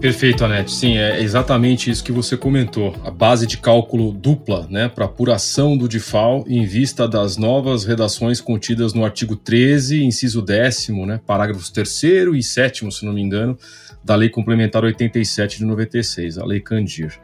Perfeito, 0.00 0.42
Anete. 0.42 0.72
Sim, 0.72 0.96
é 0.96 1.22
exatamente 1.22 1.90
isso 1.90 2.02
que 2.02 2.10
você 2.10 2.34
comentou. 2.34 2.96
A 3.04 3.10
base 3.10 3.46
de 3.46 3.58
cálculo 3.58 4.10
dupla, 4.10 4.66
né, 4.70 4.88
para 4.88 5.04
apuração 5.04 5.76
do 5.76 5.86
DIFAL 5.86 6.46
em 6.48 6.64
vista 6.64 7.06
das 7.06 7.36
novas 7.36 7.84
redações 7.84 8.40
contidas 8.40 8.94
no 8.94 9.04
artigo 9.04 9.36
13, 9.36 10.02
inciso 10.02 10.40
10, 10.40 10.88
né, 11.06 11.20
parágrafos 11.26 11.68
3 11.68 12.04
e 12.34 12.42
7, 12.42 12.90
se 12.90 13.04
não 13.04 13.12
me 13.12 13.20
engano, 13.20 13.58
da 14.02 14.14
Lei 14.14 14.28
Complementar 14.28 14.82
87 14.82 15.58
de 15.58 15.64
96, 15.64 16.38
a 16.38 16.44
Lei 16.44 16.60
Candir. 16.60 17.18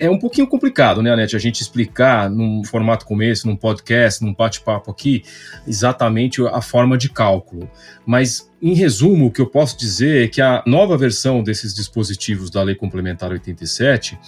É 0.00 0.08
um 0.08 0.18
pouquinho 0.18 0.46
complicado, 0.46 1.02
né, 1.02 1.12
Anete, 1.12 1.36
a 1.36 1.38
gente 1.38 1.60
explicar 1.60 2.30
num 2.30 2.64
formato 2.64 3.04
como 3.04 3.22
esse, 3.22 3.46
num 3.46 3.56
podcast, 3.56 4.24
num 4.24 4.34
bate-papo 4.34 4.90
aqui, 4.90 5.22
exatamente 5.66 6.40
a 6.46 6.62
forma 6.62 6.96
de 6.96 7.10
cálculo. 7.10 7.70
Mas, 8.06 8.50
em 8.60 8.74
resumo, 8.74 9.26
o 9.26 9.30
que 9.30 9.40
eu 9.40 9.46
posso 9.46 9.78
dizer 9.78 10.24
é 10.24 10.28
que 10.28 10.40
a 10.40 10.62
nova 10.66 10.96
versão 10.96 11.42
desses 11.42 11.74
dispositivos 11.74 12.50
da 12.50 12.62
Lei 12.62 12.74
Complementar 12.74 13.30
87, 13.30 14.18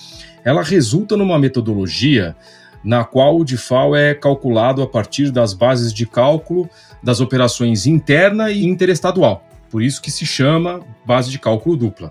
ela 0.44 0.62
resulta 0.62 1.16
numa 1.16 1.38
metodologia 1.38 2.36
na 2.84 3.04
qual 3.04 3.36
o 3.36 3.44
DIFAL 3.44 3.96
é 3.96 4.14
calculado 4.14 4.82
a 4.82 4.86
partir 4.86 5.30
das 5.30 5.52
bases 5.52 5.92
de 5.92 6.06
cálculo 6.06 6.68
das 7.02 7.20
operações 7.20 7.86
interna 7.86 8.50
e 8.50 8.64
interestadual. 8.64 9.45
Por 9.70 9.82
isso 9.82 10.00
que 10.00 10.10
se 10.10 10.24
chama 10.24 10.80
base 11.04 11.30
de 11.30 11.38
cálculo 11.38 11.76
dupla. 11.76 12.10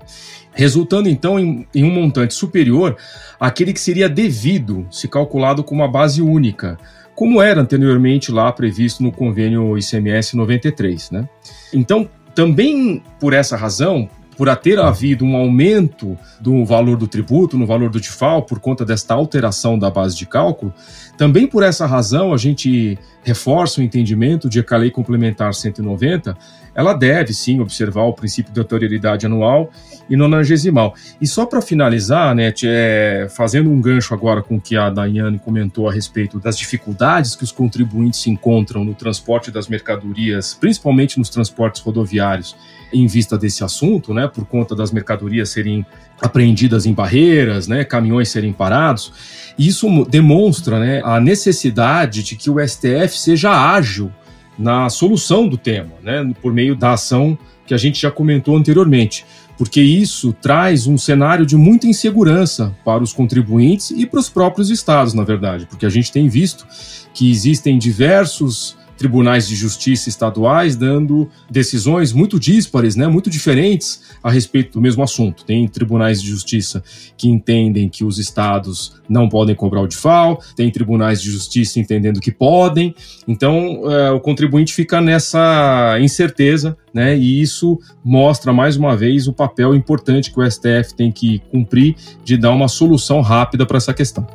Resultando 0.53 1.09
então 1.09 1.39
em, 1.39 1.67
em 1.73 1.83
um 1.83 1.91
montante 1.91 2.33
superior 2.33 2.97
àquele 3.39 3.73
que 3.73 3.79
seria 3.79 4.07
devido 4.07 4.87
se 4.89 5.07
calculado 5.07 5.63
com 5.63 5.75
uma 5.75 5.87
base 5.87 6.21
única, 6.21 6.77
como 7.13 7.41
era 7.41 7.61
anteriormente 7.61 8.31
lá 8.31 8.51
previsto 8.51 9.01
no 9.01 9.11
convênio 9.11 9.77
ICMS 9.77 10.35
93. 10.35 11.11
Né? 11.11 11.29
Então, 11.73 12.09
também 12.33 13.01
por 13.19 13.33
essa 13.33 13.55
razão, 13.55 14.09
por 14.37 14.53
ter 14.57 14.79
havido 14.79 15.23
um 15.25 15.35
aumento 15.35 16.17
do 16.39 16.65
valor 16.65 16.97
do 16.97 17.07
tributo, 17.07 17.57
no 17.57 17.65
valor 17.65 17.89
do 17.89 17.99
TIFAL, 17.99 18.43
por 18.43 18.59
conta 18.59 18.85
desta 18.85 19.13
alteração 19.13 19.77
da 19.77 19.89
base 19.89 20.15
de 20.15 20.25
cálculo, 20.25 20.73
também 21.17 21.47
por 21.47 21.63
essa 21.63 21.85
razão 21.85 22.33
a 22.33 22.37
gente 22.37 22.97
reforça 23.23 23.81
o 23.81 23.83
entendimento 23.83 24.49
de 24.49 24.61
que 24.61 24.73
a 24.73 24.77
Lei 24.77 24.91
Complementar 24.91 25.53
190 25.53 26.37
ela 26.75 26.93
deve 26.93 27.33
sim 27.33 27.61
observar 27.61 28.03
o 28.03 28.13
princípio 28.13 28.53
de 28.53 28.59
anterioridade 28.59 29.25
anual 29.25 29.71
e 30.09 30.15
nonagesimal. 30.17 30.93
E 31.21 31.25
só 31.25 31.45
para 31.45 31.61
finalizar, 31.61 32.35
né, 32.35 32.53
é, 32.63 33.27
fazendo 33.33 33.71
um 33.71 33.79
gancho 33.79 34.13
agora 34.13 34.43
com 34.43 34.57
o 34.57 34.61
que 34.61 34.75
a 34.75 34.89
Daiane 34.89 35.39
comentou 35.39 35.87
a 35.87 35.93
respeito 35.93 36.37
das 36.37 36.57
dificuldades 36.57 37.35
que 37.35 37.45
os 37.45 37.51
contribuintes 37.51 38.27
encontram 38.27 38.83
no 38.83 38.93
transporte 38.93 39.49
das 39.49 39.69
mercadorias, 39.69 40.53
principalmente 40.53 41.17
nos 41.17 41.29
transportes 41.29 41.81
rodoviários, 41.81 42.57
em 42.93 43.07
vista 43.07 43.37
desse 43.37 43.63
assunto, 43.63 44.13
né, 44.13 44.27
por 44.27 44.45
conta 44.45 44.75
das 44.75 44.91
mercadorias 44.91 45.49
serem 45.49 45.85
apreendidas 46.21 46.85
em 46.85 46.93
barreiras, 46.93 47.67
né, 47.67 47.83
caminhões 47.83 48.29
serem 48.29 48.53
parados. 48.53 49.11
Isso 49.57 50.05
demonstra 50.09 50.79
né, 50.79 51.01
a 51.03 51.19
necessidade 51.19 52.23
de 52.23 52.35
que 52.35 52.49
o 52.49 52.55
STF 52.65 53.17
seja 53.17 53.51
ágil 53.51 54.11
na 54.57 54.89
solução 54.89 55.47
do 55.47 55.57
tema, 55.57 55.93
né, 56.01 56.33
por 56.41 56.53
meio 56.53 56.75
da 56.75 56.93
ação 56.93 57.37
que 57.65 57.73
a 57.73 57.77
gente 57.77 57.99
já 57.99 58.11
comentou 58.11 58.55
anteriormente, 58.55 59.25
porque 59.57 59.81
isso 59.81 60.33
traz 60.33 60.85
um 60.85 60.97
cenário 60.97 61.45
de 61.45 61.55
muita 61.55 61.87
insegurança 61.87 62.75
para 62.85 63.03
os 63.03 63.11
contribuintes 63.11 63.91
e 63.91 64.05
para 64.05 64.19
os 64.19 64.29
próprios 64.29 64.69
estados, 64.69 65.13
na 65.13 65.23
verdade, 65.23 65.65
porque 65.65 65.85
a 65.85 65.89
gente 65.89 66.11
tem 66.11 66.27
visto 66.27 66.67
que 67.13 67.31
existem 67.31 67.77
diversos 67.77 68.77
tribunais 68.97 69.47
de 69.47 69.55
justiça 69.55 70.09
estaduais 70.09 70.75
dando 70.75 71.29
decisões 71.49 72.13
muito 72.13 72.39
díspares, 72.39 72.95
né, 72.95 73.07
muito 73.07 73.29
diferentes 73.29 74.01
a 74.23 74.31
respeito 74.31 74.73
do 74.73 74.81
mesmo 74.81 75.03
assunto. 75.03 75.43
Tem 75.43 75.67
tribunais 75.67 76.21
de 76.21 76.29
justiça 76.29 76.83
que 77.17 77.29
entendem 77.29 77.89
que 77.89 78.03
os 78.03 78.17
estados 78.17 78.95
não 79.07 79.29
podem 79.29 79.55
cobrar 79.55 79.81
o 79.81 79.87
DIFAL, 79.87 80.41
tem 80.55 80.71
tribunais 80.71 81.21
de 81.21 81.29
justiça 81.29 81.79
entendendo 81.79 82.19
que 82.19 82.31
podem. 82.31 82.95
Então, 83.27 83.81
é, 83.91 84.11
o 84.11 84.19
contribuinte 84.19 84.73
fica 84.73 84.99
nessa 85.01 85.97
incerteza, 85.99 86.77
né, 86.93 87.17
e 87.17 87.41
isso 87.41 87.79
mostra 88.03 88.53
mais 88.53 88.77
uma 88.77 88.95
vez 88.95 89.27
o 89.27 89.33
papel 89.33 89.75
importante 89.75 90.31
que 90.31 90.39
o 90.39 90.49
STF 90.49 90.95
tem 90.95 91.11
que 91.11 91.39
cumprir 91.51 91.95
de 92.23 92.37
dar 92.37 92.51
uma 92.51 92.67
solução 92.67 93.21
rápida 93.21 93.65
para 93.65 93.77
essa 93.77 93.93
questão. 93.93 94.25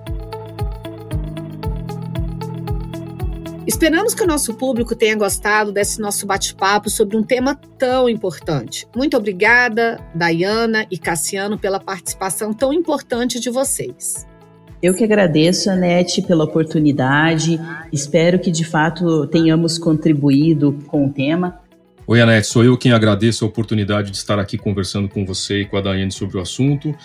Esperamos 3.66 4.14
que 4.14 4.22
o 4.22 4.26
nosso 4.26 4.54
público 4.54 4.96
tenha 4.96 5.14
gostado 5.14 5.70
desse 5.70 6.00
nosso 6.00 6.26
bate-papo 6.26 6.88
sobre 6.88 7.16
um 7.16 7.22
tema 7.22 7.54
tão 7.78 8.08
importante. 8.08 8.86
Muito 8.96 9.16
obrigada, 9.16 10.00
Dayana 10.14 10.86
e 10.90 10.96
Cassiano, 10.96 11.58
pela 11.58 11.78
participação 11.78 12.54
tão 12.54 12.72
importante 12.72 13.38
de 13.38 13.50
vocês. 13.50 14.26
Eu 14.82 14.94
que 14.94 15.04
agradeço, 15.04 15.68
Anete, 15.68 16.22
pela 16.22 16.44
oportunidade. 16.44 17.60
Espero 17.92 18.38
que 18.38 18.50
de 18.50 18.64
fato 18.64 19.26
tenhamos 19.26 19.78
contribuído 19.78 20.78
com 20.86 21.04
o 21.04 21.12
tema. 21.12 21.60
Oi, 22.06 22.20
Anete, 22.20 22.46
sou 22.46 22.64
eu 22.64 22.78
quem 22.78 22.92
agradeço 22.92 23.44
a 23.44 23.48
oportunidade 23.48 24.10
de 24.10 24.16
estar 24.16 24.38
aqui 24.38 24.56
conversando 24.56 25.06
com 25.06 25.24
você 25.24 25.60
e 25.60 25.66
com 25.66 25.76
a 25.76 25.82
Daiane 25.82 26.10
sobre 26.10 26.38
o 26.38 26.40
assunto. 26.40 26.96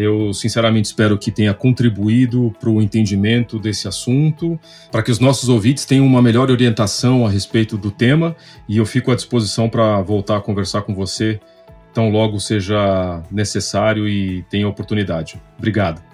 Eu, 0.00 0.32
sinceramente, 0.32 0.86
espero 0.86 1.18
que 1.18 1.32
tenha 1.32 1.52
contribuído 1.52 2.54
para 2.60 2.70
o 2.70 2.80
entendimento 2.80 3.58
desse 3.58 3.88
assunto, 3.88 4.56
para 4.92 5.02
que 5.02 5.10
os 5.10 5.18
nossos 5.18 5.48
ouvintes 5.48 5.84
tenham 5.84 6.06
uma 6.06 6.22
melhor 6.22 6.52
orientação 6.52 7.26
a 7.26 7.28
respeito 7.28 7.76
do 7.76 7.90
tema. 7.90 8.36
E 8.68 8.76
eu 8.76 8.86
fico 8.86 9.10
à 9.10 9.16
disposição 9.16 9.68
para 9.68 10.00
voltar 10.00 10.36
a 10.36 10.40
conversar 10.40 10.82
com 10.82 10.94
você 10.94 11.40
tão 11.92 12.10
logo 12.10 12.38
seja 12.38 13.24
necessário 13.28 14.08
e 14.08 14.44
tenha 14.48 14.68
oportunidade. 14.68 15.40
Obrigado. 15.58 16.07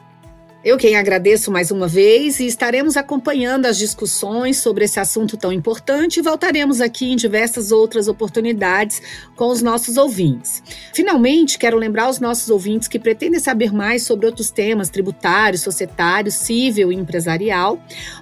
Eu 0.64 0.78
quem 0.78 0.96
agradeço 0.96 1.52
mais 1.52 1.70
uma 1.70 1.86
vez 1.86 2.40
e 2.40 2.46
estaremos 2.46 2.96
acompanhando 2.96 3.66
as 3.66 3.76
discussões 3.76 4.56
sobre 4.56 4.86
esse 4.86 4.98
assunto 4.98 5.36
tão 5.36 5.52
importante 5.52 6.16
e 6.16 6.22
voltaremos 6.22 6.80
aqui 6.80 7.12
em 7.12 7.16
diversas 7.16 7.70
outras 7.70 8.08
oportunidades 8.08 9.02
com 9.36 9.48
os 9.48 9.60
nossos 9.60 9.98
ouvintes. 9.98 10.62
Finalmente, 10.94 11.58
quero 11.58 11.76
lembrar 11.76 12.04
aos 12.04 12.18
nossos 12.18 12.48
ouvintes 12.48 12.88
que 12.88 12.98
pretendem 12.98 13.38
saber 13.38 13.74
mais 13.74 14.04
sobre 14.04 14.24
outros 14.24 14.50
temas 14.50 14.88
tributários, 14.88 15.60
societários, 15.60 16.32
civil 16.34 16.90
e 16.90 16.94
empresarial, 16.94 17.78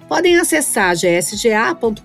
podem 0.09 0.37
acessar 0.37 0.96
gsga.com.br, 0.96 2.02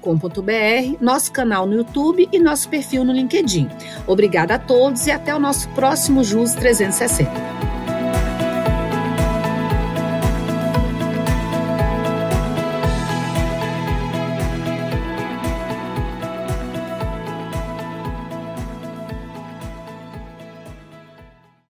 nosso 1.02 1.32
canal 1.32 1.66
no 1.66 1.74
YouTube 1.74 2.30
e 2.32 2.38
nosso 2.38 2.70
perfil 2.70 3.04
no 3.04 3.12
LinkedIn. 3.12 3.68
Obrigada 4.06 4.54
a 4.54 4.60
todos 4.60 5.08
e 5.08 5.12
até 5.12 5.34
o 5.34 5.40
nosso 5.40 5.68
próximo 5.70 6.24
JUS 6.24 6.54
360. 6.54 7.97